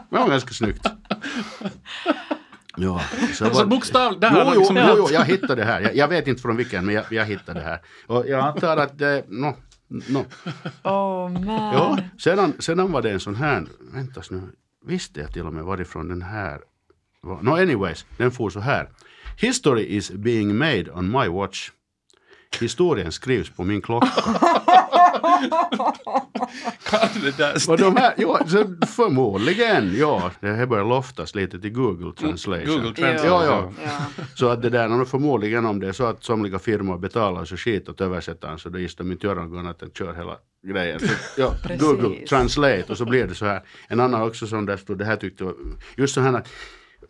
Det 0.10 0.20
var 0.20 0.30
ganska 0.30 0.54
snyggt. 0.54 0.88
Ja, 2.78 3.02
så 3.34 3.46
Alltså 3.46 3.62
var- 3.62 3.66
bokstav, 3.70 4.20
där 4.20 4.32
Jo, 4.54 4.60
liksom... 4.60 4.78
jo, 4.78 4.96
jo, 4.98 5.08
jag 5.12 5.26
hittade 5.26 5.56
det 5.56 5.64
här. 5.66 5.82
Jag, 5.82 5.96
jag 5.96 6.08
vet 6.08 6.28
inte 6.28 6.42
från 6.42 6.58
vilken, 6.58 6.86
men 6.86 6.96
jag, 6.96 7.04
jag 7.10 7.26
hittade 7.26 7.60
det 7.60 7.66
här. 7.66 7.80
Och 8.08 8.28
jag 8.28 8.40
antar 8.40 8.78
att 8.78 8.98
det, 9.00 9.24
no, 9.28 9.54
no. 9.88 10.26
Oh 10.84 11.30
man. 11.30 11.74
Ja, 11.74 11.98
sedan, 12.20 12.54
sedan 12.60 12.92
var 12.92 13.02
det 13.02 13.12
en 13.12 13.20
sån 13.20 13.36
här, 13.36 13.66
väntas 13.94 14.32
nu, 14.32 14.42
visste 14.86 15.20
jag 15.20 15.34
till 15.34 15.46
och 15.46 15.54
med 15.54 15.64
varifrån 15.64 16.08
den 16.08 16.22
här 16.22 16.60
var. 17.22 17.42
No 17.42 17.50
anyways, 17.50 18.06
den 18.18 18.32
får 18.32 18.50
så 18.50 18.60
här. 18.60 18.90
History 19.38 19.84
is 19.84 20.12
being 20.12 20.58
made 20.58 20.92
on 20.92 21.12
my 21.12 21.28
watch. 21.28 21.72
Historien 22.60 23.12
skrivs 23.12 23.50
på 23.50 23.64
min 23.64 23.82
klocka. 23.82 24.08
Kan 26.84 27.10
det 27.22 27.38
där 27.38 27.70
Och 27.70 27.78
de 27.78 27.96
här, 27.96 28.14
ja, 28.18 28.40
så 28.48 28.76
förmodligen, 28.88 29.96
ja, 29.98 30.32
det 30.40 30.48
här 30.48 30.66
börjar 30.66 30.86
loftas 30.86 31.36
lite 31.36 31.60
till 31.60 31.74
Google 31.74 32.12
Translation. 32.12 32.66
Google 32.66 32.94
Translate. 32.94 33.28
Ja, 33.28 33.46
ja. 33.46 33.72
Ja. 33.84 34.24
Så 34.36 34.50
att 34.50 34.62
det 34.62 34.70
där, 34.70 35.06
förmodligen 35.06 35.66
om 35.66 35.80
det 35.80 35.88
är 35.88 35.92
så 35.92 36.06
att 36.06 36.24
somliga 36.24 36.60
firmor 36.60 36.98
betalar 36.98 37.46
så 37.46 37.58
skit 37.58 37.90
åt 37.90 38.02
översättaren 38.02 38.60
så 38.60 38.70
då 38.70 38.80
gissar 38.80 39.04
de 39.04 39.12
inte 39.12 39.28
göra 39.28 39.44
något 39.44 39.60
annat 39.60 39.82
än 39.82 39.92
kör 39.92 40.14
hela 40.14 40.38
grejen. 40.68 41.00
Så, 41.00 41.08
ja, 41.38 41.54
Precis. 41.64 41.82
Google 41.88 42.28
Translate 42.28 42.86
och 42.88 42.98
så 42.98 43.06
blir 43.06 43.28
det 43.28 43.36
så 43.36 43.46
här. 43.46 43.62
En 43.88 44.00
annan 44.00 44.22
också 44.22 44.48
som 44.48 44.66
där 44.66 44.78
stod, 44.78 44.98
det 44.98 45.06
här 45.06 45.16
tyckte 45.16 45.44
jag, 45.44 45.54
just 45.98 46.14
så 46.14 46.22
här 46.22 46.34
att 46.34 46.48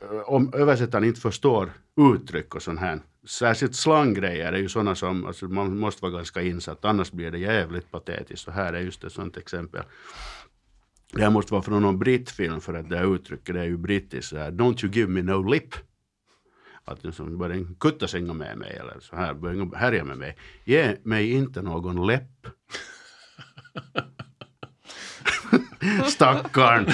Eh, 0.01 0.19
om 0.25 0.53
översättaren 0.53 1.03
inte 1.03 1.21
förstår 1.21 1.73
uttryck 2.15 2.55
och 2.55 2.61
sånt 2.61 2.79
här, 2.79 2.99
särskilt 3.27 3.75
slanggrejer 3.75 4.53
är 4.53 4.57
ju 4.57 4.69
sådana 4.69 4.95
som, 4.95 5.25
alltså 5.25 5.45
man 5.45 5.77
måste 5.77 6.01
vara 6.01 6.11
ganska 6.11 6.41
insatt, 6.41 6.85
annars 6.85 7.11
blir 7.11 7.31
det 7.31 7.37
jävligt 7.37 7.91
patetiskt. 7.91 8.47
Och 8.47 8.53
här 8.53 8.73
är 8.73 8.79
just 8.79 9.03
ett 9.03 9.13
sånt 9.13 9.37
exempel. 9.37 9.83
Det 11.13 11.21
här 11.21 11.29
måste 11.29 11.53
vara 11.53 11.63
från 11.63 11.81
någon 11.81 11.99
brittfilm 11.99 12.61
för 12.61 12.73
att 12.73 12.89
det 12.89 12.97
här 12.97 13.15
uttrycket 13.15 13.55
det 13.55 13.61
är 13.61 13.65
ju 13.65 13.77
brittiskt. 13.77 14.29
så 14.29 14.37
här, 14.37 14.51
Don't 14.51 14.85
you 14.85 14.93
give 14.93 15.11
me 15.11 15.21
no 15.21 15.43
lip. 15.43 15.75
Att 16.85 17.03
liksom 17.03 17.37
börja 17.37 17.55
en 17.55 17.75
kuttasänga 17.75 18.33
med 18.33 18.57
mig 18.57 18.77
eller 18.81 18.99
så 18.99 19.15
här, 19.15 19.33
börja 19.33 19.69
härja 19.75 20.03
med 20.03 20.17
mig. 20.17 20.37
Ge 20.65 20.97
mig 21.03 21.31
inte 21.31 21.61
någon 21.61 22.07
läpp. 22.07 22.47
Stackarn. 26.07 26.85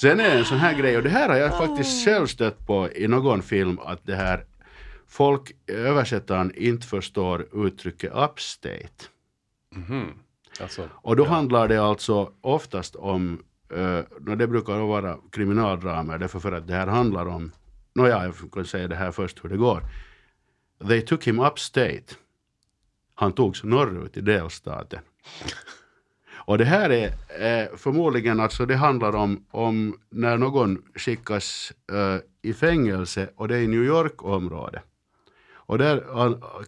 Sen 0.00 0.20
är 0.20 0.30
det 0.30 0.38
en 0.38 0.44
sån 0.44 0.58
här 0.58 0.74
grej, 0.78 0.96
och 0.96 1.02
det 1.02 1.08
här 1.08 1.28
har 1.28 1.36
jag 1.36 1.58
faktiskt 1.58 2.04
själv 2.04 2.26
stött 2.26 2.66
på 2.66 2.88
i 2.92 3.08
någon 3.08 3.42
film, 3.42 3.78
att 3.78 4.06
det 4.06 4.14
här 4.14 4.44
folk, 5.08 5.52
översättaren, 5.66 6.52
inte 6.56 6.86
förstår 6.86 7.66
uttrycket 7.66 8.12
upstate. 8.12 9.04
Mhm. 9.74 10.12
Alltså, 10.60 10.88
Och 10.92 11.16
då 11.16 11.24
handlar 11.24 11.68
det 11.68 11.82
alltså 11.82 12.32
oftast 12.40 12.96
om, 12.96 13.42
uh, 13.76 14.00
det 14.36 14.46
brukar 14.46 14.78
vara 14.78 15.18
kriminaldramer, 15.32 16.18
därför 16.18 16.38
för 16.38 16.52
att 16.52 16.66
det 16.66 16.74
här 16.74 16.86
handlar 16.86 17.26
om, 17.26 17.52
nåja, 17.94 18.24
jag 18.24 18.52
kan 18.52 18.64
säga 18.64 18.88
det 18.88 18.96
här 18.96 19.10
först 19.10 19.44
hur 19.44 19.48
det 19.48 19.56
går. 19.56 19.82
They 20.88 21.00
took 21.00 21.26
him 21.26 21.40
upstate. 21.40 22.14
Han 23.14 23.32
togs 23.32 23.64
norrut 23.64 24.16
i 24.16 24.20
delstaten. 24.20 25.00
Och 26.46 26.58
det 26.58 26.64
här 26.64 26.90
är 26.90 27.06
eh, 27.06 27.76
förmodligen, 27.76 28.40
alltså 28.40 28.66
det 28.66 28.76
handlar 28.76 29.16
om, 29.16 29.44
om 29.50 29.98
när 30.10 30.38
någon 30.38 30.82
skickas 30.94 31.72
eh, 31.92 32.50
i 32.50 32.52
fängelse 32.54 33.28
och 33.36 33.48
det 33.48 33.56
är 33.56 33.60
i 33.60 33.66
New 33.66 33.84
York-området. 33.84 34.82
Och 35.54 35.78
där 35.78 36.04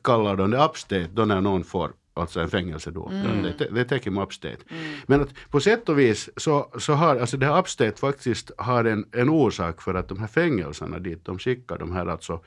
kallar 0.02 0.36
de 0.36 0.50
det 0.50 0.64
upstate 0.64 1.08
då 1.12 1.24
när 1.24 1.40
någon 1.40 1.64
får 1.64 1.92
alltså 2.14 2.40
en 2.40 2.50
fängelsedom. 2.50 3.12
Mm. 3.12 3.42
Det, 3.42 3.68
det 3.70 3.84
take 3.84 4.04
him 4.04 4.18
upstate. 4.18 4.58
Men 5.06 5.20
att 5.20 5.28
på 5.50 5.60
sätt 5.60 5.88
och 5.88 5.98
vis 5.98 6.30
så, 6.36 6.72
så 6.78 6.92
har 6.92 7.16
alltså 7.16 7.36
det 7.36 7.46
här 7.46 7.58
upstate 7.58 8.00
faktiskt 8.00 8.50
har 8.58 8.84
en, 8.84 9.04
en 9.12 9.28
orsak 9.28 9.82
för 9.82 9.94
att 9.94 10.08
de 10.08 10.18
här 10.18 10.26
fängelserna 10.26 10.98
dit 10.98 11.24
de 11.24 11.38
skickar 11.38 11.78
de 11.78 11.92
här 11.92 12.06
alltså 12.06 12.40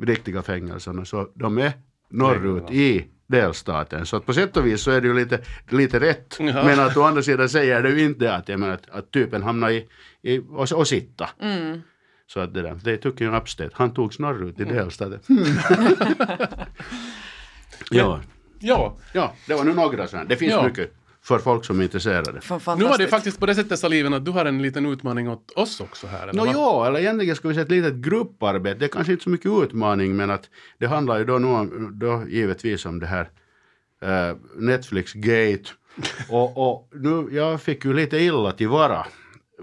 riktiga 0.00 0.42
fängelserna 0.42 1.04
så 1.04 1.28
de 1.34 1.58
är 1.58 1.72
norrut 2.10 2.70
i 2.70 3.06
delstaten. 3.28 4.06
Så 4.06 4.16
att 4.16 4.26
på 4.26 4.32
sätt 4.34 4.56
och 4.56 4.66
vis 4.66 4.82
så 4.82 4.90
är 4.90 5.00
det 5.00 5.06
ju 5.08 5.14
lite, 5.14 5.40
lite 5.68 6.00
rätt. 6.00 6.36
Ja. 6.40 6.64
Men 6.64 6.80
att 6.80 6.96
å 6.96 7.02
andra 7.02 7.22
sidan 7.22 7.48
säger 7.48 7.82
det 7.82 7.90
ju 7.90 8.04
inte 8.04 8.34
att, 8.34 8.48
jag 8.48 8.60
menar, 8.60 8.74
att, 8.74 8.90
att 8.90 9.10
typen 9.10 9.42
hamnar 9.42 9.70
i, 9.70 9.86
i 10.22 10.38
och, 10.38 10.72
och 10.72 10.88
sitta. 10.88 11.30
Mm. 11.40 11.80
Så 12.26 12.40
att 12.40 12.54
det 12.54 12.62
där, 12.62 12.74
they 12.84 12.96
took 12.96 13.20
you 13.20 13.36
upstate. 13.36 13.70
Han 13.74 13.94
togs 13.94 14.18
norrut 14.18 14.60
i 14.60 14.62
Mm. 14.62 14.74
delstaten. 14.76 15.20
ja. 17.90 18.20
Ja, 18.60 18.96
ja, 19.12 19.34
det 19.46 19.54
var 19.54 19.64
nu 19.64 19.74
några 19.74 20.06
sådana. 20.06 20.28
Det 20.28 20.36
finns 20.36 20.52
Ja. 20.52 20.64
mycket 20.66 20.92
för 21.28 21.38
folk 21.38 21.64
som 21.64 21.80
är 21.80 21.84
intresserade. 21.84 22.40
Nu 22.78 22.84
var 22.84 22.98
det 22.98 23.06
faktiskt 23.08 23.40
på 23.40 23.46
det 23.46 23.54
sättet 23.54 23.78
Saliven 23.78 24.14
att 24.14 24.24
du 24.24 24.30
har 24.30 24.44
en 24.44 24.62
liten 24.62 24.86
utmaning 24.86 25.28
åt 25.28 25.50
oss 25.50 25.80
också 25.80 26.06
här. 26.06 26.28
eller 26.28 26.40
vad? 26.40 26.54
ja, 26.54 26.86
eller 26.86 27.00
egentligen 27.00 27.36
ska 27.36 27.48
vi 27.48 27.54
säga 27.54 27.64
ett 27.64 27.70
litet 27.70 27.94
grupparbete. 27.94 28.78
Det 28.78 28.84
är 28.84 28.88
kanske 28.88 29.12
inte 29.12 29.24
så 29.24 29.30
mycket 29.30 29.52
utmaning 29.62 30.16
men 30.16 30.30
att 30.30 30.50
det 30.78 30.86
handlar 30.86 31.18
ju 31.18 31.24
då, 31.24 31.34
om, 31.36 31.90
då 31.98 32.24
givetvis 32.28 32.86
om 32.86 33.00
det 33.00 33.06
här 33.06 33.30
eh, 34.02 34.36
Netflix 34.56 35.12
Gate. 35.12 35.64
och, 36.30 36.70
och 36.70 36.88
nu, 36.94 37.28
jag 37.32 37.62
fick 37.62 37.84
ju 37.84 37.92
lite 37.94 38.18
illa 38.18 38.52
till 38.52 38.68
vara 38.68 39.06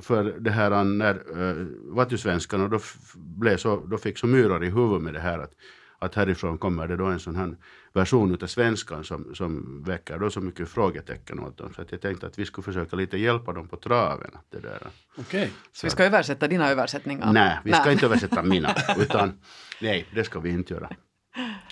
för 0.01 0.23
det 0.39 0.51
här 0.51 0.83
när 0.83 1.37
uh, 1.37 1.67
Vattusvenskarna 1.95 2.67
då, 2.67 2.75
f- 2.77 3.13
blev 3.15 3.57
så, 3.57 3.85
då 3.85 3.97
fick 3.97 4.17
så 4.17 4.27
myror 4.27 4.63
i 4.63 4.69
huvudet 4.69 5.01
med 5.01 5.13
det 5.13 5.19
här 5.19 5.39
att, 5.39 5.51
att 5.99 6.15
härifrån 6.15 6.57
kommer 6.57 6.87
det 6.87 6.95
då 6.95 7.05
en 7.05 7.19
sån 7.19 7.35
här 7.35 7.55
version 7.93 8.33
utav 8.33 8.47
svenskan 8.47 9.03
som, 9.03 9.35
som 9.35 9.83
väcker 9.83 10.17
då 10.19 10.29
så 10.29 10.41
mycket 10.41 10.69
frågetecken 10.69 11.39
åt 11.39 11.57
dem. 11.57 11.73
Så 11.75 11.81
att 11.81 11.91
jag 11.91 12.01
tänkte 12.01 12.27
att 12.27 12.39
vi 12.39 12.45
skulle 12.45 12.63
försöka 12.65 12.95
lite 12.95 13.17
hjälpa 13.17 13.53
dem 13.53 13.67
på 13.67 13.77
traven. 13.77 14.31
Att 14.33 14.45
det 14.51 14.59
där. 14.59 14.79
Okej. 15.17 15.51
Så 15.73 15.87
vi 15.87 15.91
ska 15.91 16.03
översätta 16.03 16.47
dina 16.47 16.69
översättningar? 16.69 17.33
Nej, 17.33 17.59
vi 17.63 17.73
ska 17.73 17.91
inte 17.91 18.05
översätta 18.05 18.43
mina. 18.43 18.75
Utan, 18.99 19.39
nej, 19.81 20.05
det 20.15 20.23
ska 20.23 20.39
vi 20.39 20.49
inte 20.49 20.73
göra. 20.73 20.89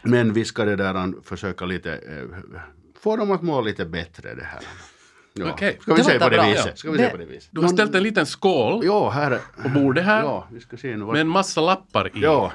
Men 0.04 0.34
vi 0.34 0.46
ska 0.46 0.66
det 0.66 0.76
där 0.76 0.94
an, 0.96 1.22
försöka 1.24 1.66
lite 1.66 1.94
eh, 1.94 2.38
få 3.00 3.16
dem 3.18 3.32
att 3.32 3.42
må 3.42 3.62
lite 3.62 3.86
bättre 3.86 4.36
det 4.36 4.44
här. 4.44 4.62
Ja. 5.34 5.52
Okej. 5.52 5.78
Ska 5.82 5.94
vi 5.94 6.04
på 6.04 6.10
låter 6.10 6.30
det 6.30 6.38
bra. 6.38 6.46
viset? 6.46 6.80
Ska 6.80 6.92
vi 6.92 6.98
Det- 6.98 7.04
säga 7.04 7.12
på 7.12 7.18
det 7.18 7.26
viset? 7.26 7.50
Du 7.52 7.62
har 7.62 7.68
ställt 7.68 7.96
en 7.96 8.04
liten 8.04 8.26
skål 8.26 8.82
Ja, 8.86 9.10
här. 9.10 9.40
på 9.64 9.70
bordet 9.70 10.06
här 10.06 10.22
Ja, 10.22 10.48
vi 10.52 10.60
ska 10.60 10.78
se 10.78 10.98
nu. 10.98 11.06
med 11.06 11.22
en 11.22 11.28
massa 11.28 11.62
lappar 11.62 12.08
i. 12.08 12.12
Ja. 12.22 12.52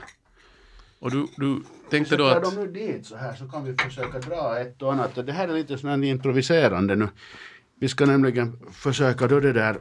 Och 0.99 1.11
du, 1.11 1.27
du 1.37 1.63
tänkte 1.91 2.17
då 2.17 2.27
att... 2.27 2.43
de 2.43 2.55
nu 2.55 2.73
dit 2.73 3.07
så 3.07 3.17
här 3.17 3.35
så 3.35 3.49
kan 3.49 3.65
vi 3.65 3.75
försöka 3.75 4.19
dra 4.19 4.59
ett 4.59 4.83
och 4.83 4.93
annat. 4.93 5.27
Det 5.27 5.33
här 5.33 5.49
är 5.49 5.53
lite 5.53 5.89
här 5.89 6.05
improviserande 6.05 6.97
nu. 6.97 7.09
Vi 7.81 7.89
ska 7.89 8.07
nämligen 8.07 8.59
försöka 8.73 9.27
då 9.27 9.41
det 9.41 9.53
där 9.53 9.79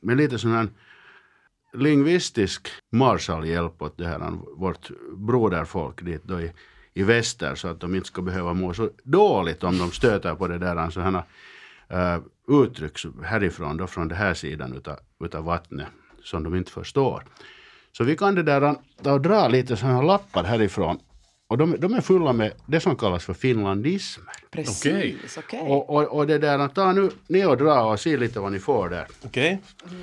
med 0.00 0.16
lite 0.16 0.38
sån 0.38 0.52
här 0.52 0.68
lingvistisk 1.74 2.68
Marshallhjälp 2.92 3.82
åt 3.82 3.98
det 3.98 4.06
här, 4.06 4.32
vårt 4.56 4.90
broderfolk 5.16 6.02
dit 6.04 6.22
då 6.24 6.40
i, 6.40 6.52
i 6.94 7.02
väster 7.02 7.54
så 7.54 7.68
att 7.68 7.80
de 7.80 7.94
inte 7.94 8.06
ska 8.06 8.22
behöva 8.22 8.54
må 8.54 8.74
så 8.74 8.90
dåligt 9.02 9.64
om 9.64 9.78
de 9.78 9.90
stöter 9.90 10.34
på 10.34 10.48
det 10.48 10.58
där 10.58 10.90
sådana 10.90 11.24
uh, 11.92 12.62
uttryck 12.62 12.98
härifrån 13.22 13.76
då 13.76 13.86
från 13.86 14.08
den 14.08 14.18
här 14.18 14.34
sidan 14.34 14.76
utav, 14.76 14.96
utav 15.24 15.44
vattnet 15.44 15.86
som 16.22 16.42
de 16.42 16.54
inte 16.54 16.70
förstår. 16.70 17.24
Så 17.96 18.04
vi 18.04 18.16
kan 18.16 18.34
det 18.34 18.42
där 18.42 18.74
ta 19.02 19.12
och 19.12 19.20
dra 19.20 19.48
lite 19.48 19.76
sådana 19.76 20.02
lappar 20.02 20.44
härifrån. 20.44 20.98
Och 21.48 21.58
de, 21.58 21.76
de 21.78 21.94
är 21.94 22.00
fulla 22.00 22.32
med 22.32 22.52
det 22.66 22.80
som 22.80 22.96
kallas 22.96 23.24
för 23.24 23.34
finlandismer. 23.34 24.32
Precis, 24.50 25.38
okej. 25.38 25.60
Och, 25.60 25.90
och, 25.90 26.02
och 26.16 26.26
det 26.26 26.38
där, 26.38 26.68
ta 26.68 26.92
nu 26.92 27.10
ni 27.28 27.44
och 27.46 27.56
dra 27.56 27.82
och 27.82 28.00
se 28.00 28.16
lite 28.16 28.40
vad 28.40 28.52
ni 28.52 28.58
får 28.58 28.88
där. 28.88 29.06
Okej. 29.24 29.62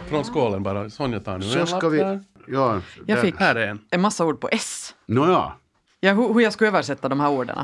Från 0.10 0.24
skålen 0.24 0.64
bara. 0.64 0.90
Sonja 0.90 1.20
tar 1.20 1.38
nu 1.38 1.44
Så 1.46 1.60
en 1.60 1.68
ska 1.68 1.76
lapp 1.80 1.94
vi, 1.94 1.98
där. 1.98 2.24
ja, 2.48 2.82
Jag 3.06 3.18
där. 3.18 3.24
fick 3.24 3.36
Här 3.40 3.56
är 3.56 3.68
en. 3.68 3.80
en 3.90 4.02
massa 4.02 4.26
ord 4.26 4.40
på 4.42 4.50
S. 4.52 4.96
Nåja. 5.06 5.52
Ja, 6.00 6.14
hur, 6.14 6.34
hur 6.34 6.42
jag 6.42 6.54
skulle 6.54 6.68
översätta 6.68 7.10
de 7.10 7.20
här 7.20 7.30
orden. 7.30 7.58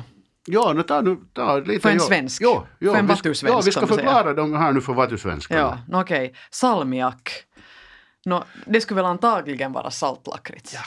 Ja, 0.50 0.74
nu 0.76 0.84
ta 0.84 1.02
nu, 1.02 1.18
ta 1.34 1.58
lite. 1.60 1.80
För 1.80 1.90
en 1.90 2.00
svensk. 2.00 2.42
Ja, 2.42 2.66
ja, 2.80 2.92
För 2.92 3.00
en 3.00 3.08
vi 3.08 3.16
ska- 3.16 3.30
vatusvensk, 3.30 3.54
Ja, 3.58 3.62
vi 3.66 3.72
ska 3.72 3.88
förklara 3.88 4.34
dem 4.34 4.54
här 4.54 4.72
nu 4.72 4.82
för 4.82 4.94
vatusvenskarna. 4.94 5.60
Ja, 5.62 5.78
no, 5.98 6.02
okej. 6.02 6.34
Salmiak. 6.52 7.32
Nå, 8.28 8.44
det 8.66 8.82
skulle 8.82 8.96
väl 8.96 9.06
antagligen 9.06 9.72
vara 9.72 9.92
saltlakrits. 9.92 10.74
Ja. 10.74 10.82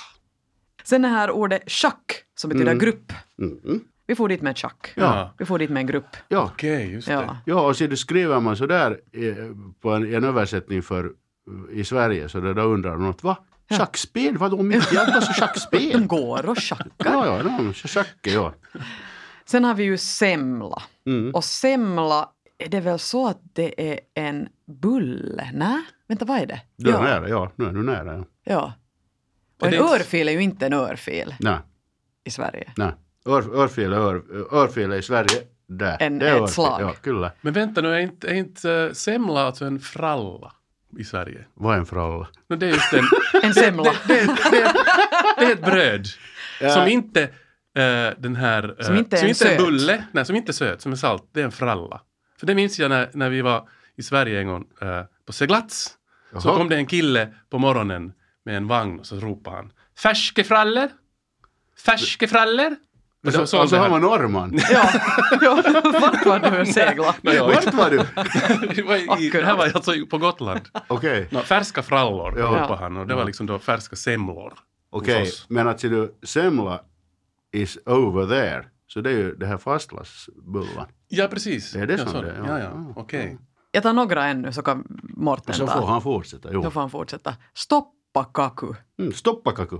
Sen 0.85 1.03
det 1.03 1.09
här 1.09 1.31
ordet 1.31 1.71
schack, 1.71 2.25
som 2.35 2.51
betyder 2.51 2.75
grupp. 2.75 3.13
Mm. 3.39 3.81
Vi 4.07 4.15
får 4.15 4.29
dit 4.29 4.43
med 4.43 4.51
ett 4.51 4.59
schack. 4.59 4.93
Ja. 4.95 5.35
Vi 5.39 5.45
får 5.45 5.59
dit 5.59 5.71
med 5.71 5.81
en 5.81 5.87
grupp. 5.87 6.17
Ja. 6.29 6.51
Okej, 6.55 6.93
just 6.93 7.09
det. 7.09 7.13
Ja. 7.15 7.37
Ja, 7.47 7.61
och 7.67 7.77
så 7.77 7.87
det 7.87 7.97
skriver 7.97 8.41
man 8.41 8.57
så 8.57 8.67
där 8.67 9.01
eh, 9.13 9.35
på 9.81 9.91
en, 9.91 10.15
en 10.15 10.25
översättning 10.25 10.83
för 10.83 11.13
i 11.73 11.85
Sverige 11.85 12.29
så 12.29 12.41
det 12.41 12.55
då 12.55 12.63
undrar 12.63 12.91
de 12.93 13.03
något, 13.03 13.23
va? 13.23 13.37
Schackspel? 13.71 14.39
Vadå, 14.39 14.57
de 14.57 14.73
inte 14.73 14.95
hjälper 14.95 15.21
så 15.21 15.27
De 15.27 15.35
schackspel? 15.35 16.07
går 16.07 16.49
och 16.49 16.59
schackar. 16.59 16.91
Ja, 16.99 17.27
ja, 17.27 17.43
de, 17.43 17.75
schacke, 17.75 18.31
ja. 18.31 18.55
Sen 19.45 19.65
har 19.65 19.75
vi 19.75 19.85
ju 19.85 19.99
semla. 19.99 20.83
Mm. 21.07 21.35
Och 21.35 21.45
semla, 21.45 22.29
är 22.59 22.69
det 22.69 22.81
väl 22.81 22.99
så 22.99 23.29
att 23.29 23.41
det 23.53 23.91
är 23.91 24.01
en 24.15 24.49
bulle? 24.67 25.51
Nej, 25.55 25.81
vänta 26.11 26.25
vad 26.25 26.39
är 26.41 26.47
det? 26.47 26.61
Du 26.77 26.91
är 26.91 26.95
ja. 26.95 27.03
nära, 27.03 27.29
ja. 27.29 27.53
Nu 27.57 27.65
är 27.67 27.73
du 27.73 27.83
nära, 27.83 28.15
ja. 28.17 28.25
ja. 28.45 28.73
Och 29.61 29.67
Är 29.69 29.73
en 29.73 29.83
örfil 29.83 30.29
är 30.29 30.33
ju 30.33 30.43
inte 30.43 30.67
en 30.67 30.73
örfil 30.73 31.35
Nej, 31.41 31.59
i 32.25 32.31
Sverige. 32.31 32.73
nej. 32.77 32.93
Ör, 33.27 33.61
örfil, 33.63 33.93
ör, 33.93 34.23
örfil 34.55 34.93
i 34.93 35.03
Sverige, 35.03 35.43
där. 35.69 35.97
En- 36.01 36.19
det 36.19 36.29
är 36.29 36.35
ett 36.35 36.41
örfil, 36.43 36.55
slag. 36.55 36.81
Ja, 36.83 36.93
kyllä. 37.03 37.33
Men 37.41 37.53
vänta 37.53 37.81
nu, 37.81 37.95
är 37.95 37.99
inte, 37.99 38.29
är 38.31 38.35
inte 38.35 38.73
eh, 38.73 38.93
semla 38.93 39.41
alltså 39.41 39.65
en 39.65 39.81
fralla 39.81 40.53
i 40.99 41.05
Sverige? 41.05 41.45
Vad 41.55 41.75
är 41.75 41.79
en 41.79 41.87
fralla? 41.87 42.29
No, 42.49 42.57
det 42.57 42.67
är 42.67 42.71
just 42.71 42.93
en... 42.93 43.05
En 43.43 43.55
semla. 43.55 43.93
det, 44.09 44.15
det, 44.27 44.27
det, 44.51 44.73
det 45.39 45.45
är 45.45 45.53
ett 45.53 45.65
bröd 45.65 46.07
som 46.75 46.87
inte 46.89 47.23
eh, 47.23 48.19
den 48.19 48.37
här... 48.37 48.75
eh, 48.81 48.87
Som 48.87 48.97
inte 48.97 49.17
är 49.17 49.19
som 49.19 49.25
en 49.27 49.31
inte 49.31 49.45
är 49.45 49.49
söt. 49.49 49.59
bulle, 49.67 50.05
nej, 50.13 50.25
som 50.27 50.37
inte 50.37 50.51
är 50.51 50.55
söt, 50.55 50.81
som 50.81 50.93
är 50.93 50.97
salt. 50.97 51.29
Det 51.33 51.41
är 51.41 51.45
en 51.45 51.53
fralla. 51.53 52.01
För 52.41 52.47
det 52.47 52.55
minns 52.55 52.79
jag 52.79 52.89
när, 52.89 53.11
när 53.15 53.31
vi 53.31 53.43
var 53.43 53.69
i 53.97 54.03
Sverige 54.03 54.41
en 54.41 54.47
gång 54.47 54.65
eh, 54.83 55.03
på 55.27 55.33
seglats. 55.33 55.95
Så 56.39 56.57
kom 56.57 56.69
det 56.69 56.77
en 56.77 56.87
kille 56.87 57.35
på 57.51 57.59
morgonen 57.59 58.13
med 58.45 58.57
en 58.57 58.67
vagn 58.69 59.01
och 59.01 59.07
så 59.07 59.17
ropade 59.17 59.57
han 59.57 59.73
Färskefraller? 59.99 60.89
Färskefraller? 61.85 62.77
Och 63.27 63.33
Så, 63.33 63.39
så- 63.39 63.47
så 63.47 63.63
och 63.63 63.69
så 63.69 63.77
har 63.77 64.29
man 64.29 64.53
ja, 64.71 64.89
ja, 65.41 65.63
vart 66.01 66.25
var 66.27 66.59
du 66.59 66.67
segla? 66.67 67.15
Jag 67.23 67.49
vet 67.49 67.65
Vart 67.65 67.75
var 67.75 67.91
du? 67.91 67.97
Det 68.75 68.83
var 68.83 69.21
i- 69.23 69.31
det 69.31 69.45
här 69.45 69.57
var 69.57 69.65
alltså 69.65 69.93
på 70.11 70.19
Gotland. 70.19 70.61
Okej. 70.89 71.29
No, 71.31 71.39
färska 71.39 71.83
frallor 71.83 72.39
Ja. 72.39 72.45
ropade 72.47 72.77
han 72.81 72.97
och 72.97 73.07
det 73.07 73.15
var 73.15 73.25
liksom 73.25 73.47
då 73.47 73.59
färska 73.59 73.97
semlor. 73.97 74.53
Okej, 74.91 75.23
oss. 75.23 75.47
men 75.49 75.69
att 75.69 75.81
ser 75.81 75.91
du, 75.91 76.15
semla 76.23 76.81
is 77.53 77.79
over 77.87 78.27
there. 78.27 78.65
Så 78.87 79.01
det 79.01 79.11
är 79.11 79.15
ju 79.15 79.35
det 79.35 79.47
här 79.47 79.59
fastlandsbullan. 79.59 80.87
Ja, 81.09 81.27
precis. 81.29 81.73
Det 81.73 81.81
är 81.81 81.87
det 81.87 81.93
ja, 81.93 81.99
som 81.99 82.09
så. 82.13 82.23
det 82.23 82.31
är, 82.31 82.37
ja. 82.39 82.45
Ja, 82.49 82.59
ja. 82.59 82.65
Ja. 82.75 82.93
Okej. 82.97 83.39
Jag 83.73 83.83
tar 83.83 83.93
några 83.93 84.25
ännu 84.27 84.53
så 84.53 84.63
kan 84.63 84.85
Morten 85.03 85.55
Så 85.55 85.67
ta. 85.67 85.81
får 85.81 85.87
han 85.87 86.03
fortsätta. 86.03 86.49
Jo. 86.53 86.63
Då 86.63 86.71
får 86.71 86.81
han 86.81 86.91
fortsätta. 86.91 87.35
Stoppakaku. 87.55 88.67
Mm, 88.99 89.13
stoppakaku. 89.13 89.79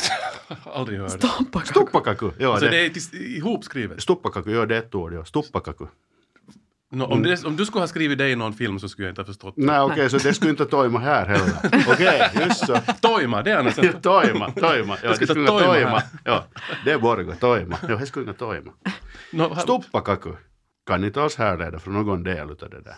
Aldrig 0.74 1.00
hört. 1.00 1.10
Stoppakaku. 1.10 1.66
Stoppakaku. 1.66 2.30
Ja, 2.38 2.50
Alltså 2.52 2.66
det, 2.66 2.88
det 2.88 3.16
är 3.16 3.36
ihopskrivet. 3.36 4.02
Stoppakaku, 4.02 4.50
ja 4.52 4.66
det 4.66 4.74
är 4.76 4.78
ett 4.78 4.94
ord. 4.94 5.12
Ja. 5.12 5.24
Stoppakaku. 5.24 5.86
No, 6.92 7.04
om, 7.04 7.22
det, 7.22 7.44
om 7.44 7.56
du 7.56 7.66
skulle 7.66 7.82
ha 7.82 7.86
skrivit 7.88 8.18
det 8.18 8.28
i 8.30 8.36
någon 8.36 8.52
film 8.52 8.78
så 8.78 8.88
skulle 8.88 9.06
jag 9.08 9.12
inte 9.12 9.20
ha 9.20 9.26
förstått. 9.26 9.54
det. 9.56 9.64
Nej 9.66 9.80
okej, 9.80 10.10
så 10.10 10.18
det 10.18 10.34
skulle 10.34 10.50
inte 10.50 10.64
toima 10.66 10.98
här 10.98 11.26
heller. 11.26 11.84
Okej, 11.88 12.30
just 12.34 12.66
så. 12.66 12.76
Toima, 13.00 13.42
det 13.42 13.50
är 13.50 13.58
annars 13.58 13.78
Ja, 13.78 13.92
toima, 13.92 14.50
toima. 14.50 14.96
Ja, 15.02 15.08
det 15.08 15.26
skulle 15.26 15.46
toima 15.46 15.72
toima. 15.72 16.02
Ja, 16.24 16.44
det 16.84 16.90
är 16.92 16.98
Borgo, 16.98 17.32
toima. 17.40 17.76
Ja, 17.88 17.96
det 17.96 18.06
skulle 18.06 18.32
toima. 18.32 18.72
no, 19.32 19.54
Stoppakaku 19.56 20.32
kan 20.86 21.04
inte 21.04 21.22
alls 21.22 21.36
härleda 21.36 21.78
från 21.78 21.94
någon 21.94 22.22
del 22.22 22.50
utav 22.50 22.70
det 22.70 22.80
där. 22.80 22.96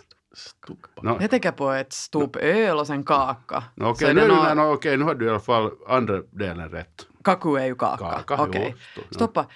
No, 1.03 1.18
Jag 1.21 1.31
tänker 1.31 1.53
på 1.53 1.71
ett 1.71 1.92
stop 1.92 2.31
öl 2.37 2.79
och 2.79 2.87
sen 2.87 3.05
kaka. 3.05 3.64
no, 3.75 3.85
okej, 3.85 4.11
är 4.11 4.14
nu, 4.14 4.29
där, 4.29 4.55
no, 4.55 4.73
okej, 4.73 4.97
nu 4.97 5.05
har 5.05 5.14
du 5.14 5.27
i 5.27 5.29
alla 5.29 5.40
fall 5.40 5.71
andra 5.88 6.21
delen 6.31 6.68
rätt. 6.68 7.07
Kaku 7.25 7.57
är 7.57 7.66
ju 7.66 7.75
kaka. 7.75 8.05
Kaka, 8.27 8.42
Okej. 8.42 8.75
jo. 8.97 9.03
Stoppa. 9.11 9.47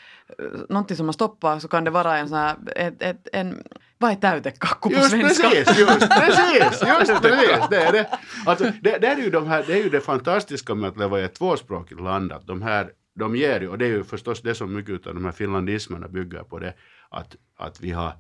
Någonting 0.69 0.97
som 0.97 1.07
man 1.07 1.13
stoppar 1.13 1.59
så 1.59 1.69
kan 1.69 1.85
det 1.85 1.91
vara 1.91 2.17
en 2.19 2.29
sån 2.29 2.39
här, 2.39 2.57
ett, 2.77 3.03
ett, 3.03 3.29
en, 3.33 3.63
vad 3.99 4.11
är 4.11 4.15
täytekakku 4.15 4.89
på 4.89 4.95
Just 4.95 5.11
svenska? 5.11 5.51
precis, 5.51 5.79
just 5.79 6.11
precis, 6.11 6.83
just 6.83 6.83
precis, 7.23 7.69
det 7.71 7.83
är 7.83 7.93
det. 7.93 8.19
Alltså, 8.47 8.65
det, 8.65 8.99
det, 8.99 9.07
är 9.07 9.17
ju 9.17 9.31
de 9.31 9.47
här, 9.47 9.65
det 9.67 9.73
är 9.73 9.83
ju 9.83 9.89
det 9.89 10.01
fantastiska 10.01 10.75
med 10.75 10.89
att 10.91 10.97
leva 10.99 11.21
i 11.21 11.25
ett 11.25 11.35
tvåspråkigt 11.35 12.01
land, 12.01 12.33
att 12.33 12.47
de 12.47 12.63
här, 12.63 12.91
de 13.19 13.37
ger 13.37 13.61
ju, 13.61 13.69
och 13.69 13.79
det 13.79 13.85
är 13.85 13.91
ju 13.91 14.05
förstås 14.05 14.43
det 14.43 14.55
som 14.55 14.75
mycket 14.75 15.07
av 15.07 15.15
de 15.15 15.25
här 15.25 15.33
finlandismerna 15.33 16.09
bygger 16.09 16.43
på 16.43 16.59
det, 16.59 16.75
att, 17.11 17.37
att 17.59 17.81
vi 17.81 17.91
har 17.91 18.13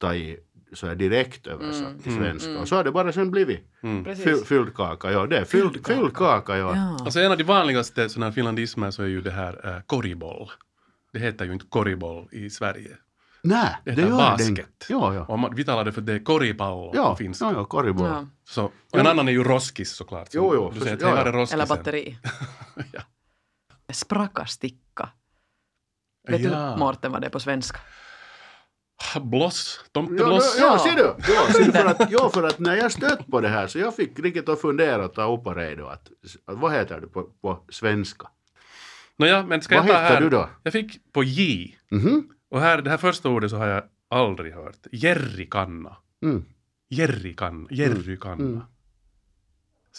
tagit 0.00 0.51
så 0.74 0.86
här 0.86 0.94
direkt 0.94 1.46
översatt 1.46 1.86
Mm. 1.88 1.98
till 2.02 2.12
Mm. 2.12 2.24
svenska. 2.24 2.50
Mm. 2.50 2.62
Och 2.62 2.68
så 2.68 2.76
har 2.76 2.84
det 2.84 2.92
bara 2.92 3.12
sen 3.12 3.30
blivit 3.30 3.60
Mm. 3.82 4.16
Fyll, 4.16 4.36
fylld 4.44 4.74
kaka. 4.74 5.12
Ja, 5.12 5.26
det 5.26 5.38
är 5.38 5.44
fylld, 5.44 5.72
Fylld 5.72 5.84
kaka. 5.86 5.98
fylld 6.00 6.14
kaka. 6.16 6.56
Ja. 6.58 6.76
Ja. 6.76 6.98
Alltså 7.04 7.20
en 7.20 7.30
av 7.32 7.38
de 7.38 7.44
vanligaste 7.44 8.08
sådana 8.08 8.26
här 8.26 8.32
finlandismer 8.32 8.90
så 8.90 9.02
är 9.02 9.06
ju 9.06 9.20
det 9.20 9.30
här 9.30 9.68
äh, 9.76 9.80
korriboll. 9.86 10.50
Det 11.12 11.18
heter 11.18 11.44
ju 11.44 11.52
inte 11.52 11.66
korriboll 11.68 12.28
i 12.32 12.50
Sverige. 12.50 12.96
Nej, 13.44 13.76
Det 13.84 13.90
det, 13.90 14.02
gör 14.02 14.10
basket. 14.10 14.56
det. 14.56 14.66
Ja, 14.88 15.14
ja. 15.14 15.24
Och 15.24 15.38
man, 15.38 15.54
vi 15.54 15.64
talar 15.64 15.84
det 15.84 15.92
för 15.92 16.00
det 16.00 16.12
är 16.12 16.24
koripallo 16.24 16.90
på 16.90 16.96
Ja, 16.96 17.16
finska. 17.16 17.44
ja, 17.44 17.52
ja 17.52 17.64
korriboll. 17.64 18.06
Ja. 18.08 18.26
Så, 18.44 18.64
och 18.92 18.98
en 18.98 19.06
annan 19.06 19.28
är 19.28 19.32
ju 19.32 19.44
roskis 19.44 19.92
såklart. 19.92 20.32
som 20.32 20.40
Jo, 20.42 20.52
jo, 20.54 20.70
du 20.74 20.80
säger 20.80 20.94
att 20.96 21.00
ja, 21.02 21.08
ja. 21.08 21.16
är 21.16 21.32
roskisen. 21.32 21.60
Eller 21.60 21.68
batteri. 21.76 22.18
Ja. 22.92 23.00
Sprakasticka. 23.92 25.08
Vet 26.28 26.40
Ja. 26.40 26.70
du, 26.72 26.78
Mårten, 26.78 27.12
vad 27.12 27.20
det 27.20 27.26
är 27.26 27.30
på 27.30 27.40
svenska? 27.40 27.78
Ja, 29.14 29.50
tomtebloss. 29.92 30.56
ja, 30.60 30.64
Ja. 30.66 30.78
ser 30.78 30.96
du? 30.96 31.14
Ja, 31.32 31.52
ser 31.52 31.64
du 31.64 31.72
för, 31.72 31.86
att, 31.86 32.10
ja, 32.10 32.30
för 32.34 32.42
att 32.42 32.58
när 32.58 32.76
jag 32.76 32.92
stött 32.92 33.26
på 33.26 33.40
det 33.40 33.48
här 33.48 33.66
så 33.66 33.78
jag 33.78 33.96
fick 33.96 34.18
riktigt 34.18 34.48
att 34.48 34.60
fundera 34.60 35.04
och 35.04 35.14
ta 35.14 35.34
upp 35.34 35.44
på 35.44 35.54
redo 35.54 35.86
att, 35.86 36.08
att 36.46 36.58
vad 36.58 36.72
heter 36.72 37.00
det 37.00 37.06
på, 37.06 37.22
på 37.22 37.64
svenska? 37.68 38.26
Nåja, 39.16 39.46
men 39.46 39.62
ska 39.62 39.76
Vad 39.80 39.88
jag 39.88 39.94
ta 39.94 40.00
här? 40.00 40.20
du 40.20 40.28
då? 40.30 40.48
Jag 40.62 40.72
fick 40.72 41.12
på 41.12 41.24
J. 41.24 41.74
Mhm. 41.90 42.28
Och 42.50 42.60
här, 42.60 42.82
det 42.82 42.90
här 42.90 42.96
första 42.96 43.28
ordet 43.28 43.50
så 43.50 43.56
har 43.56 43.66
jag 43.66 43.82
aldrig 44.10 44.54
hört. 44.54 44.86
Jerrykanna. 44.92 45.96
Mm. 46.22 46.44
Jerrykanna. 46.88 47.68
Jerrykanna. 47.70 48.34
Mm. 48.44 48.60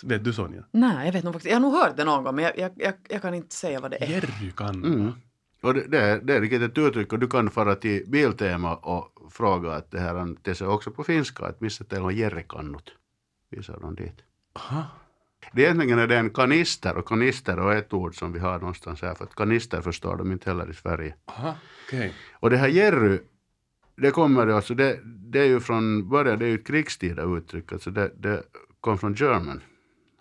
Vet 0.03 0.23
du 0.23 0.33
Sonja? 0.33 0.63
Nej, 0.71 1.05
jag 1.05 1.13
vet 1.13 1.23
nog 1.23 1.33
faktiskt. 1.33 1.49
Jag 1.51 1.55
har 1.55 1.61
nog 1.61 1.73
hört 1.73 1.97
det 1.97 2.03
någon 2.03 2.23
gång, 2.23 2.35
men 2.35 2.43
jag, 2.43 2.57
jag, 2.57 2.71
jag, 2.75 2.93
jag 3.09 3.21
kan 3.21 3.33
inte 3.33 3.55
säga 3.55 3.79
vad 3.79 3.91
det 3.91 4.03
är. 4.03 4.07
Jerrykanna. 4.07 4.87
Mm. 4.87 5.11
Och 5.63 5.73
det, 5.73 5.87
det, 5.87 6.19
det 6.23 6.35
är 6.35 6.41
riktigt 6.41 6.61
ett 6.61 6.77
uttryck 6.77 7.13
och 7.13 7.19
du 7.19 7.27
kan 7.27 7.49
fara 7.49 7.75
till 7.75 8.03
Biltema 8.07 8.75
och 8.75 9.31
fråga 9.31 9.71
att 9.71 9.91
det 9.91 9.99
här 9.99 10.35
det 10.41 10.61
är 10.61 10.67
också 10.67 10.91
på 10.91 11.03
finska 11.03 11.45
att 11.45 11.61
missä 11.61 11.83
teillä 11.83 12.05
on 12.05 12.15
jerrikannut. 12.15 12.93
Visar 13.51 13.79
de 13.79 13.95
dit. 13.95 14.23
Aha. 14.55 14.85
Det 15.53 15.61
egentligen 15.61 15.99
är 15.99 16.07
det 16.07 16.17
en 16.17 16.29
kanister 16.29 16.97
och 16.97 17.07
kanister 17.07 17.57
är 17.57 17.77
ett 17.77 17.93
ord 17.93 18.15
som 18.15 18.33
vi 18.33 18.39
har 18.39 18.59
någonstans 18.59 19.01
här 19.01 19.15
för 19.15 19.23
att 19.25 19.35
kanister 19.35 19.81
förstår 19.81 20.17
de 20.17 20.31
inte 20.31 20.49
heller 20.49 20.69
i 20.69 20.73
Sverige. 20.73 21.15
Aha. 21.25 21.55
Okej. 21.87 22.13
Och 22.33 22.49
det 22.49 22.57
här 22.57 22.67
Jerry, 22.67 23.19
det 23.95 24.11
kommer 24.11 24.47
alltså, 24.47 24.73
det, 24.73 24.99
det 25.03 25.39
är 25.39 25.45
ju 25.45 25.59
från 25.59 26.09
början, 26.09 26.39
det 26.39 26.45
är 26.45 26.49
ju 26.49 26.55
ett 26.55 26.67
krigstida 26.67 27.23
uttryck, 27.23 27.71
alltså 27.71 27.91
det, 27.91 28.11
det 28.17 28.43
kom 28.81 28.97
från 28.97 29.13
German. 29.13 29.61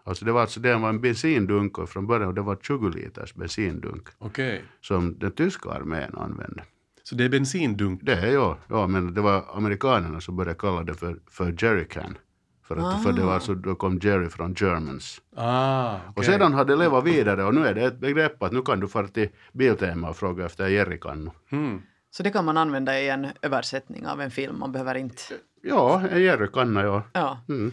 Alltså 0.04 0.24
det 0.24 0.32
var 0.32 0.40
alltså 0.40 0.60
det 0.60 0.76
var 0.76 0.88
en 0.88 1.00
bensindunk 1.00 1.78
och 1.78 1.88
från 1.88 2.06
början 2.06 2.34
det 2.34 2.42
var 2.42 2.56
20 2.62 2.88
liters 2.88 3.34
bensindunk 3.34 4.08
Okej. 4.18 4.64
som 4.80 5.18
den 5.18 5.32
tyska 5.32 5.70
armén 5.70 6.14
använde. 6.14 6.62
Så 7.02 7.14
det 7.14 7.24
är 7.24 7.28
bensindunk. 7.28 8.00
Det 8.02 8.12
är 8.12 8.32
ja, 8.32 8.58
ja 8.68 8.86
men 8.86 9.14
det 9.14 9.20
var 9.20 9.44
amerikanerna 9.54 10.20
som 10.20 10.36
började 10.36 10.58
kalla 10.58 10.82
det 10.82 10.94
för, 10.94 11.18
för 11.30 11.64
jerrycan. 11.64 12.18
För, 12.64 12.76
att, 12.76 13.02
för 13.02 13.12
det 13.12 13.22
var 13.22 13.34
alltså, 13.34 13.54
då 13.54 13.74
kom 13.74 13.98
Jerry 14.02 14.28
från 14.28 14.54
Germans. 14.54 15.20
Ah, 15.36 15.94
Och 15.94 16.00
okej. 16.10 16.24
sedan 16.24 16.54
har 16.54 16.64
det 16.64 16.76
levat 16.76 17.04
vidare 17.04 17.44
och 17.44 17.54
nu 17.54 17.66
är 17.66 17.74
det 17.74 17.84
ett 17.84 17.98
begrepp 17.98 18.42
att 18.42 18.52
nu 18.52 18.62
kan 18.62 18.80
du 18.80 18.88
fara 18.88 19.08
till 19.08 19.28
Biltema 19.52 20.08
och 20.08 20.16
fråga 20.16 20.46
efter 20.46 20.68
jerrykannu. 20.68 21.30
Mm. 21.50 21.82
Så 22.14 22.22
det 22.22 22.30
kan 22.30 22.44
man 22.44 22.56
använda 22.56 23.00
i 23.00 23.08
en 23.08 23.26
översättning 23.42 24.06
av 24.06 24.20
en 24.20 24.30
film. 24.30 24.58
Man 24.58 24.72
behöver 24.72 24.94
inte... 24.94 25.22
Ja, 25.62 26.08
en 26.10 26.22
jerrykanna 26.22 26.82
ja. 26.82 27.04
Ja. 27.12 27.40
Mm. 27.48 27.72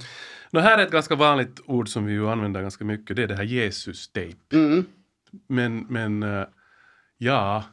Nå, 0.51 0.59
här 0.59 0.77
är 0.77 0.83
ett 0.83 0.91
ganska 0.91 1.15
vanligt 1.15 1.59
ord 1.65 1.89
som 1.89 2.05
vi 2.05 2.13
ju 2.13 2.29
använder 2.29 2.61
ganska 2.61 2.85
mycket. 2.85 3.15
Det 3.15 3.23
är 3.23 3.27
det 3.27 3.35
här 3.35 3.43
Jesus-tejp. 3.43 4.55
Mm. 4.55 4.85
Men, 5.47 5.85
men 5.89 6.23
eh, 6.23 6.45
ja, 7.17 7.63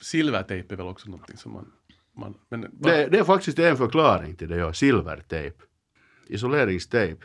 silvertejp 0.00 0.74
är 0.74 0.76
väl 0.76 0.86
också 0.86 1.10
någonting 1.10 1.36
som 1.36 1.52
man... 1.52 1.72
man 2.16 2.34
men, 2.48 2.60
Det, 2.72 3.06
det 3.06 3.18
är 3.18 3.24
faktiskt 3.24 3.58
en 3.58 3.76
förklaring 3.76 4.36
till 4.36 4.48
det, 4.48 4.56
ja. 4.56 4.72
Silvertejp. 4.72 5.56
Isoleringstejp. 6.26 7.24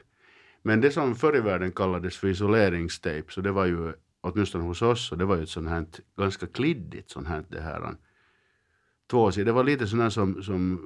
Men 0.61 0.81
det 0.81 0.91
som 0.91 1.15
förr 1.15 1.37
i 1.37 1.39
världen 1.39 1.71
kallades 1.71 2.17
för 2.17 2.27
isoleringstejp, 2.27 3.31
så 3.31 3.41
det 3.41 3.51
var 3.51 3.65
ju 3.65 3.93
åtminstone 4.21 4.63
hos 4.63 4.81
oss, 4.81 5.07
så 5.07 5.15
det 5.15 5.25
var 5.25 5.35
ju 5.35 5.43
ett 5.43 5.49
sånt 5.49 5.69
här 5.69 5.85
ganska 6.17 6.47
kliddigt 6.47 7.09
sånt 7.09 7.27
här 7.27 7.43
det 7.49 7.61
här 7.61 7.95
tvåsidigt. 9.11 9.45
Det 9.45 9.51
var 9.51 9.63
lite 9.63 9.97
här 9.97 10.09
som, 10.09 10.43
som 10.43 10.79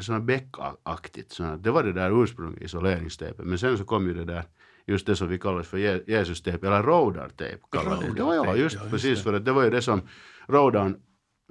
sån 0.00 0.14
här 0.14 0.22
bäckaktigt. 0.22 1.32
Sån 1.32 1.46
här. 1.46 1.56
Det 1.56 1.70
var 1.70 1.82
det 1.82 1.92
där 1.92 2.22
ursprungliga 2.22 2.64
isoleringstejpet. 2.64 3.46
Men 3.46 3.58
sen 3.58 3.78
så 3.78 3.84
kom 3.84 4.06
ju 4.06 4.14
det 4.14 4.24
där, 4.24 4.44
just 4.86 5.06
det 5.06 5.16
som 5.16 5.28
vi 5.28 5.38
kallar 5.38 5.62
för 5.62 5.78
Je- 5.78 6.02
Jesus-tejp, 6.06 6.66
eller 6.66 6.82
rodartejp 6.82 7.62
kallade 7.72 8.06
det. 8.06 8.12
Ja, 8.18 8.34
ja, 8.34 8.56
just 8.56 8.76
ja, 8.76 8.80
just 8.82 8.90
precis. 8.90 9.18
det. 9.18 9.24
För 9.24 9.32
att 9.34 9.44
det 9.44 9.52
var 9.52 9.62
ju 9.64 9.70
det 9.70 9.82
som 9.82 10.00
rodan 10.48 10.96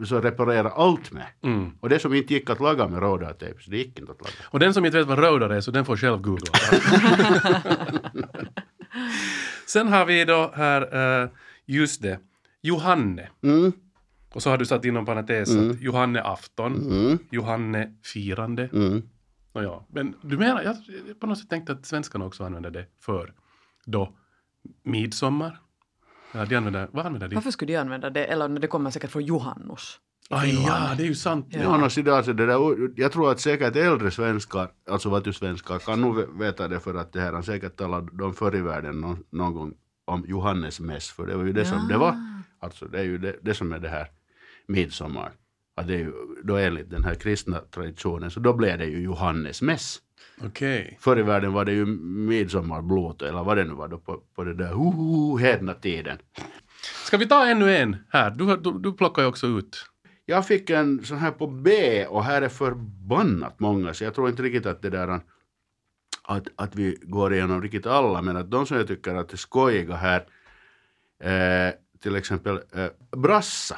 så 0.06 0.22
reparera 0.22 0.70
allt 0.70 1.12
med. 1.12 1.26
Mm. 1.44 1.72
Och 1.80 1.90
det 1.90 2.00
som 2.00 2.14
inte 2.14 2.34
gick 2.34 2.50
att 2.50 2.60
laga 2.60 2.88
med 2.88 3.02
rodartejp, 3.02 3.62
så 3.64 3.72
det 3.72 3.78
gick 3.78 4.00
inte 4.00 4.12
att 4.12 4.22
laga. 4.22 4.32
Och 4.52 4.60
den 4.60 4.74
som 4.74 4.86
inte 4.86 4.98
vet 4.98 5.08
vad 5.08 5.20
roadar 5.20 5.50
är, 5.50 5.62
så 5.62 5.72
den 5.72 5.86
får 5.86 5.98
själv 5.98 6.22
googla. 6.22 6.52
Sen 9.66 9.88
har 9.88 10.06
vi 10.06 10.26
då 10.26 10.52
här, 10.56 11.22
eh, 11.24 11.30
just 11.66 12.02
det, 12.02 12.20
Johanne. 12.62 13.30
Mm, 13.44 13.72
Och 14.34 14.44
så 14.44 14.50
har 14.50 14.58
du 14.58 14.66
satt 14.66 14.86
inom 14.86 15.06
parentes 15.06 15.56
att 15.56 15.82
Johanne 15.82 16.22
afton, 16.22 16.76
mm, 16.76 17.20
Johanne 17.32 17.94
firande. 18.04 18.70
mm. 18.74 19.02
Nåja, 19.54 19.84
men 19.88 20.16
du 20.22 20.38
menar, 20.38 20.62
jag 20.62 20.76
på 21.20 21.28
något 21.28 21.38
sätt 21.38 21.50
tänkte 21.50 21.72
att 21.72 21.86
svenskarna 21.86 22.26
också 22.26 22.44
använder 22.44 22.72
det 22.72 22.86
för 23.00 23.34
då 23.86 24.14
midsommar. 24.84 25.60
Ja, 26.32 26.46
de 26.46 26.56
använder, 26.56 26.88
vad 26.92 27.06
använder 27.06 27.28
de? 27.28 27.36
Varför 27.36 27.52
skulle 27.52 27.74
de 27.74 27.78
använda 27.78 28.10
det? 28.10 28.26
Eller 28.26 28.50
det 28.50 28.68
kommer 28.68 28.92
säkert 28.92 29.12
från 29.12 29.26
Johannus. 29.26 30.00
Aj, 30.30 30.64
ja, 30.68 30.94
det 30.98 31.04
är 31.04 31.08
ju 31.08 31.16
sant. 31.16 31.48
Ja. 31.50 31.60
Ja, 31.62 31.74
annars 31.74 31.98
idag, 31.98 32.26
så 32.26 32.34
det 32.34 32.46
där, 32.46 32.90
jag 32.96 33.12
tror 33.12 33.32
att 33.32 33.40
säkert 33.40 33.76
äldre 33.76 34.12
svenskar, 34.12 34.72
alltså 34.90 35.10
vatusvenskar, 35.10 35.80
kan 35.80 36.02
nog 36.02 36.40
veta 36.40 36.68
det 36.68 36.80
för 36.80 36.96
att 36.96 37.14
det 37.14 37.22
här 37.22 37.34
han 37.34 37.44
säkert 37.44 37.76
talade 37.76 38.08
de 38.18 38.34
förr 38.34 38.56
i 38.56 38.62
världen 38.62 39.02
någon, 39.02 39.24
någon 39.30 39.54
gång 39.54 39.74
om 40.06 40.26
Johannes 40.28 40.80
mäss, 40.80 41.10
för 41.10 41.28
det 41.28 41.38
var 41.38 41.44
ju 41.44 41.54
det 41.54 41.66
som 41.66 41.88
det 41.88 41.98
var. 41.98 42.16
Alltså 42.60 42.86
det 42.86 43.00
är 43.00 43.04
ju 43.04 43.18
det, 43.18 43.36
det 43.42 43.54
som 43.54 43.74
är 43.74 43.80
det 43.80 43.90
här 43.90 44.08
midsommar. 44.70 45.32
Att 45.76 45.88
det 45.88 45.94
är 45.94 45.98
ju, 45.98 46.12
då 46.44 46.58
enligt 46.58 46.90
den 46.90 47.04
här 47.04 47.16
kristna 47.16 47.60
traditionen, 47.60 48.32
så 48.32 48.40
då 48.40 48.54
blev 48.54 48.78
det 48.78 48.86
ju 48.86 49.02
Johannes 49.02 49.62
mäss. 49.62 50.02
Okej. 50.46 50.98
Förr 51.02 51.20
i 51.20 51.22
världen 51.22 51.54
var 51.54 51.66
det 51.66 51.72
ju 51.72 51.86
midsommarblot 51.86 53.22
eller 53.22 53.44
vad 53.44 53.58
det 53.58 53.64
nu 53.64 53.74
var 53.74 53.88
då 53.88 53.98
på, 53.98 54.24
på 54.36 54.44
det 54.44 54.54
där 54.54 54.74
uh, 54.74 55.38
hedna 55.38 55.74
tiden. 55.74 56.18
Ska 57.06 57.18
vi 57.18 57.28
ta 57.28 57.46
ännu 57.46 57.76
en 57.76 57.98
här? 58.10 58.32
Du, 58.32 58.58
du, 58.58 58.80
du 58.80 58.94
plockar 58.94 59.22
ju 59.22 59.28
också 59.28 59.48
ut. 59.48 59.86
Jag 60.26 60.48
fick 60.48 60.70
en 60.70 61.04
sån 61.06 61.18
här 61.18 61.32
på 61.32 61.48
B 61.48 62.06
och 62.06 62.24
här 62.24 62.42
är 62.42 62.50
förbannat 62.50 63.60
många 63.60 63.94
så 63.94 64.04
jag 64.04 64.16
tror 64.16 64.30
inte 64.30 64.44
riktigt 64.44 64.66
att 64.66 64.82
det 64.82 64.90
där 64.90 65.20
att, 66.24 66.48
att 66.56 66.76
vi 66.76 66.98
går 67.02 67.34
igenom 67.34 67.62
riktigt 67.62 67.86
alla 67.86 68.22
men 68.22 68.38
att 68.38 68.52
de 68.52 68.66
som 68.66 68.78
jag 68.78 68.88
tycker 68.88 69.16
att 69.16 69.34
är 69.34 69.38
skojiga 69.38 69.96
här 69.96 70.26
eh, 71.24 71.74
till 72.02 72.16
exempel 72.16 72.60
eh, 72.74 73.18
brassa. 73.18 73.78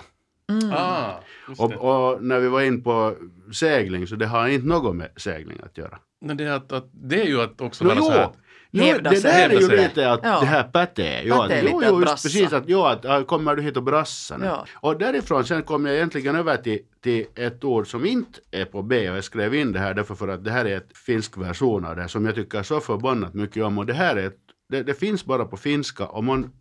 Ah, 0.74 1.20
just 1.48 1.62
Och, 1.62 1.74
och 1.74 2.24
när 2.24 2.40
vi 2.40 2.48
var 2.48 2.62
in 2.62 2.84
på 2.84 3.16
segling 3.54 4.08
så 4.08 4.16
det 4.16 4.26
har 4.26 4.48
inte 4.48 4.68
något 4.68 4.96
med 4.96 5.10
segling 5.16 5.60
att 5.64 5.78
göra. 5.78 6.00
Men 6.26 6.38
det, 6.38 6.44
är 6.44 6.52
att, 6.52 6.72
att, 6.72 6.90
det 6.92 7.22
är 7.22 7.26
ju 7.26 7.42
att 7.42 7.62
också 7.62 7.84
vara 7.86 7.96
så 7.96 8.12
här 8.12 8.30
jo, 8.72 8.90
att, 8.90 8.98
jo, 8.98 9.04
det 9.04 9.16
sig. 9.16 9.32
där 9.32 9.50
är 9.50 9.60
ju 9.60 9.78
lite 9.78 10.12
att 10.12 10.20
Ja. 10.24 10.40
det 10.40 10.46
här 10.46 10.64
pätee. 10.64 11.22
Jo, 11.26 11.44
lite 11.44 11.62
jo, 11.72 11.82
jo, 11.86 12.02
just 12.02 12.24
precis 12.24 12.54
att, 12.54 12.64
jo, 12.68 12.84
att 12.84 13.06
äh, 13.06 13.24
kommer 13.24 13.56
du 13.56 13.62
hit 13.62 13.78
och 13.78 13.84
brassa 13.84 14.38
nu? 14.38 14.46
Ja. 14.46 14.66
Och 14.74 14.98
därifrån 14.98 15.46
sen 15.46 15.64
kom 15.64 15.86
jag 15.86 15.96
egentligen 15.96 16.36
över 16.36 16.58
till, 16.58 16.80
till 17.04 17.26
ett 17.36 17.64
ord 17.64 17.88
som 17.88 18.06
inte 18.06 18.40
är 18.52 18.66
på 18.66 18.82
B 18.82 19.10
och 19.10 19.18
jag 19.18 19.24
skrev 19.24 19.56
in 19.56 19.72
det 19.72 19.80
här 19.80 19.94
därför 19.94 20.16
för 20.16 20.28
att 20.28 20.44
det 20.44 20.52
här 20.52 20.66
är 20.66 20.78
ett 20.78 20.98
finsk 20.98 21.38
version 21.38 21.86
av 21.86 21.96
det 21.96 22.02
här 22.02 22.08
som 22.08 22.26
jag 22.26 22.36
tycker 22.36 22.64
så 22.64 22.80
förbannat 22.80 23.34
mycket 23.34 23.64
om 23.64 23.78
och 23.78 23.86
det 23.86 23.94
här 23.94 24.16
är 24.16 24.28
ett, 24.28 24.40
det, 24.70 24.84
det 24.84 24.94
finns 24.94 25.26
bara 25.26 25.46
på 25.46 25.58
finska 25.58 26.06
och 26.06 26.24
man 26.24 26.52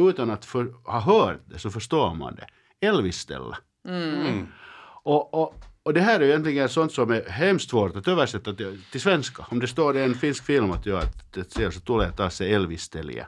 utan 0.00 0.30
att 0.30 0.44
för, 0.44 0.74
ha 0.84 1.00
hört 1.00 1.40
det 1.46 1.58
så 1.58 1.70
förstår 1.70 2.14
man 2.14 2.34
det. 2.34 2.46
Elviställa. 2.84 3.58
mm. 3.88 4.46
Och, 5.02 5.34
och, 5.34 5.54
och 5.82 5.94
det 5.94 6.00
här 6.00 6.20
är 6.20 6.24
ju 6.24 6.30
egentligen 6.30 6.68
sånt 6.68 6.92
som 6.92 7.10
är 7.10 7.28
hemskt 7.28 7.70
svårt 7.70 7.96
att 7.96 8.08
översätta 8.08 8.54
till, 8.54 8.82
till 8.92 9.00
svenska. 9.00 9.46
Om 9.50 9.60
det 9.60 9.66
står 9.66 9.96
i 9.96 10.02
en 10.02 10.14
finsk 10.14 10.44
film 10.44 10.70
att, 10.70 10.86
ja, 10.86 10.98
att 10.98 11.32
det 11.32 11.52
ser 11.52 11.70
så 11.70 11.80
tulee 11.80 12.12
taas 12.12 12.36
se 12.36 12.52
Elvis-tälje. 12.52 13.26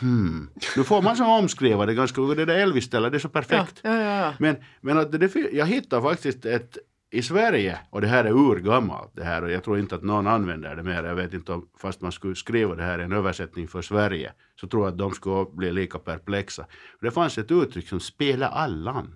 Hmm. 0.00 0.50
Nu 0.76 0.84
får 0.84 1.02
man 1.02 1.16
som 1.16 1.26
omskriva 1.26 1.86
det 1.86 1.94
ganska, 1.94 2.20
det 2.20 2.44
där 2.44 2.58
Elvis-ställe, 2.58 3.10
det 3.10 3.16
är 3.16 3.18
så 3.18 3.28
perfekt. 3.28 3.80
ja, 3.82 3.96
ja. 3.96 4.16
ja. 4.24 4.34
Men, 4.38 4.56
men 4.80 4.98
att 4.98 5.12
det, 5.12 5.34
jag 5.52 5.66
hittar 5.66 6.00
faktiskt 6.00 6.44
ett 6.44 6.78
i 7.10 7.22
Sverige, 7.22 7.78
och 7.90 8.00
det 8.00 8.06
här 8.06 8.24
är 8.24 8.30
urgammalt 8.30 9.10
det 9.14 9.24
här 9.24 9.44
och 9.44 9.50
jag 9.50 9.64
tror 9.64 9.78
inte 9.78 9.94
att 9.94 10.02
någon 10.02 10.26
använder 10.26 10.76
det 10.76 10.82
mer. 10.82 11.04
Jag 11.04 11.14
vet 11.14 11.34
inte 11.34 11.52
om, 11.52 11.68
fast 11.78 12.00
man 12.00 12.12
skulle 12.12 12.34
skriva 12.34 12.74
det 12.74 12.82
här 12.82 12.98
i 12.98 13.02
en 13.02 13.12
översättning 13.12 13.68
för 13.68 13.82
Sverige, 13.82 14.32
så 14.60 14.66
tror 14.68 14.84
jag 14.84 14.92
att 14.92 14.98
de 14.98 15.12
skulle 15.12 15.46
bli 15.52 15.72
lika 15.72 15.98
perplexa. 15.98 16.66
Det 17.00 17.10
fanns 17.10 17.38
ett 17.38 17.50
uttryck 17.50 17.88
som 17.88 18.00
spela 18.00 18.48
allan. 18.48 19.14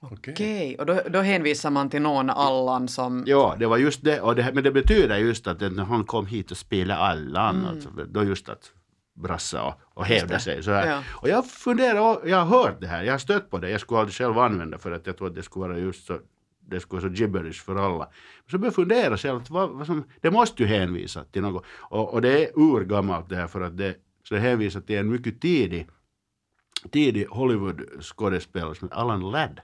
Okej. 0.00 0.34
Okej, 0.34 0.76
och 0.78 0.86
då, 0.86 1.00
då 1.10 1.20
hänvisar 1.20 1.70
man 1.70 1.90
till 1.90 2.02
någon 2.02 2.30
Allan 2.30 2.88
som... 2.88 3.24
Ja, 3.26 3.56
det 3.58 3.66
var 3.66 3.76
just 3.76 4.04
det. 4.04 4.20
Och 4.20 4.34
det 4.34 4.50
men 4.54 4.64
det 4.64 4.72
betyder 4.72 5.16
just 5.16 5.46
att 5.46 5.60
när 5.60 5.84
han 5.84 6.04
kom 6.04 6.26
hit 6.26 6.50
och 6.50 6.56
spelade 6.56 7.00
Allan, 7.00 7.66
alltså, 7.66 7.88
då 8.08 8.24
just 8.24 8.48
att 8.48 8.72
brassa 9.14 9.62
och, 9.62 9.74
och 9.94 10.04
hävda 10.04 10.38
sig 10.38 10.62
så 10.62 10.70
här. 10.70 10.86
Ja. 10.86 11.02
Och 11.10 11.28
jag 11.28 11.46
funderar, 11.46 12.00
och 12.00 12.28
jag 12.28 12.44
har 12.44 12.58
hört 12.58 12.80
det 12.80 12.86
här, 12.86 13.02
jag 13.02 13.12
har 13.12 13.18
stött 13.18 13.50
på 13.50 13.58
det, 13.58 13.70
jag 13.70 13.80
skulle 13.80 14.00
aldrig 14.00 14.14
själv 14.14 14.38
använda 14.38 14.78
för 14.78 14.92
att 14.92 15.06
jag 15.06 15.16
tror 15.16 15.28
att 15.28 15.34
det 15.34 15.42
skulle 15.42 15.68
vara 15.68 15.78
just 15.78 16.06
så 16.06 16.18
det 16.70 16.80
skulle 16.80 17.02
vara 17.02 17.10
så 17.10 17.16
gibberish 17.22 17.64
för 17.64 17.76
alla. 17.76 18.08
Så 18.50 18.58
började 18.58 18.66
jag 18.66 18.74
fundera 18.74 19.16
själv, 19.16 19.36
att 19.36 19.50
vad, 19.50 19.70
vad 19.70 19.86
som, 19.86 20.04
det 20.20 20.30
måste 20.30 20.62
ju 20.62 20.68
hänvisa 20.68 21.24
till 21.24 21.42
något. 21.42 21.64
Och, 21.70 22.14
och 22.14 22.22
det 22.22 22.44
är 22.44 22.50
urgammalt 22.54 23.28
det 23.28 23.36
här 23.36 23.46
för 23.46 23.60
att 23.60 23.76
det, 23.76 23.94
så 24.28 24.34
det 24.34 24.40
hänvisar 24.40 24.80
till 24.80 24.96
en 24.96 25.10
mycket 25.10 25.40
tidig, 25.40 25.88
tidig 26.90 27.26
Hollywood-skådespelare 27.28 28.74
som 28.74 28.88
Alan 28.92 29.30
Ladd. 29.30 29.60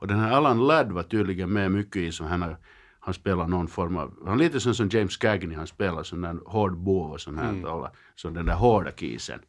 Och 0.00 0.06
den 0.06 0.18
här 0.18 0.32
Alan 0.32 0.66
Ladd 0.66 0.92
var 0.92 1.02
tydligen 1.02 1.52
med 1.52 1.70
mycket 1.70 1.96
i 1.96 2.12
som 2.12 2.26
han 2.26 2.54
han 3.02 3.14
spelar 3.14 3.46
någon 3.46 3.68
form 3.68 3.96
av, 3.96 4.14
han 4.26 4.40
är 4.40 4.44
lite 4.44 4.60
sån 4.60 4.74
som 4.74 4.88
James 4.88 5.16
Cagney, 5.16 5.56
han 5.56 5.66
spelar 5.66 6.02
sån 6.02 6.20
där 6.20 6.38
hård 6.46 6.76
bov 6.78 7.12
och 7.12 7.20
sån 7.20 7.38
här, 7.38 7.48
Mm. 7.48 7.64
alla, 7.64 7.90
så 8.16 8.30
den 8.30 8.46
där 8.46 8.54
hårda 8.54 8.90
kisen. 8.90 9.40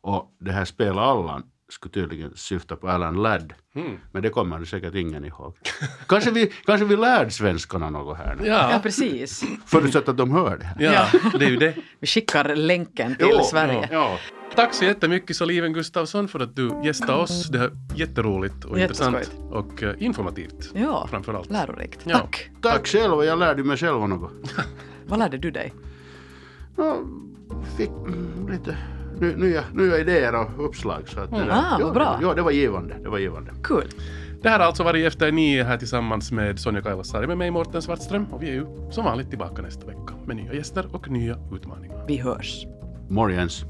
Och 0.00 0.36
det 0.40 0.52
här 0.52 0.64
spela 0.64 1.02
Allan 1.02 1.42
skulle 1.68 1.92
tydligen 1.92 2.32
syfta 2.36 2.76
på 2.76 2.88
Alan 2.88 3.22
Ladd. 3.22 3.54
Mm. 3.74 3.96
Men 4.12 4.22
det 4.22 4.30
kommer 4.30 4.58
nu 4.58 4.66
säkert 4.66 4.94
ingen 4.94 5.24
ihåg. 5.24 5.56
kanske, 6.08 6.30
vi, 6.30 6.52
kanske 6.66 6.86
vi 6.86 6.96
lärde 6.96 7.30
svenskarna 7.30 7.90
något 7.90 8.16
här 8.18 8.34
nu. 8.34 8.46
Ja, 8.46 8.70
Ja, 8.72 8.78
precis. 8.82 9.44
Förutsatt 9.66 10.08
att 10.08 10.16
de 10.16 10.30
hör 10.32 10.56
det 10.58 10.64
här. 10.64 10.76
ja, 10.78 11.20
det 11.38 11.44
är 11.44 11.50
ju 11.50 11.56
det. 11.56 11.74
Vi 12.00 12.06
skickar 12.06 12.56
länken 12.56 13.16
till 13.16 13.26
Jo, 13.30 13.44
Sverige. 13.44 13.88
Ja. 13.92 14.18
Tack 14.56 14.74
så 14.74 14.84
jättemycket 14.84 15.36
Soliven 15.36 15.72
Gustafsson 15.72 16.28
för 16.28 16.40
att 16.40 16.56
du 16.56 16.80
gästade 16.84 17.12
oss. 17.22 17.48
Det 17.48 17.58
är 17.58 17.70
jätteroligt 17.94 18.64
och 18.64 18.78
intressant 18.78 19.30
och 19.50 19.82
eh, 19.82 19.94
informativt 19.98 20.70
Ja, 20.74 21.06
framför 21.10 21.34
allt. 21.34 21.50
lärorikt. 21.50 22.00
Ja. 22.04 22.18
Tack. 22.18 22.50
Tack 22.62 22.86
själv, 22.86 23.24
jag 23.24 23.38
lärde 23.38 23.64
mig 23.64 23.76
själv 23.76 24.08
något. 24.08 24.32
Vad 25.06 25.18
lärde 25.18 25.38
du 25.38 25.50
dig? 25.50 25.72
Ja, 26.76 26.98
fick 27.76 27.90
lite 28.50 28.76
ny- 29.20 29.36
nya, 29.36 29.64
nya 29.72 29.98
idéer 29.98 30.34
och 30.34 30.64
uppslag. 30.66 31.02
Så 31.08 31.20
att 31.20 31.30
det, 31.30 31.36
där- 31.36 31.50
Ah, 31.50 31.76
ja, 31.80 31.92
bra. 31.92 32.18
Ja, 32.22 32.34
det 32.34 32.42
var 32.42 32.50
givande. 32.50 32.94
Det 33.02 33.08
var 33.08 33.18
givande. 33.18 33.50
Kul. 33.62 33.84
Det 34.42 34.48
här 34.48 34.58
har 34.58 34.66
alltså 34.66 34.82
varit 34.82 35.06
Efter 35.06 35.32
nio 35.32 35.64
här 35.64 35.76
tillsammans 35.76 36.32
med 36.32 36.58
Sonja 36.58 36.82
Kailasari 36.82 37.26
med 37.26 37.38
mig 37.38 37.50
Mårten 37.50 37.82
Svartström 37.82 38.24
och 38.32 38.42
vi 38.42 38.48
är 38.48 38.52
ju 38.52 38.66
som 38.90 39.04
vanligt 39.04 39.28
tillbaka 39.30 39.62
nästa 39.62 39.86
vecka 39.86 40.14
med 40.26 40.36
nya 40.36 40.54
gäster 40.54 40.86
och 40.92 41.10
nya 41.10 41.36
utmaningar. 41.54 42.04
Vi 42.08 42.16
hörs. 42.16 42.66
Morgens. 43.08 43.64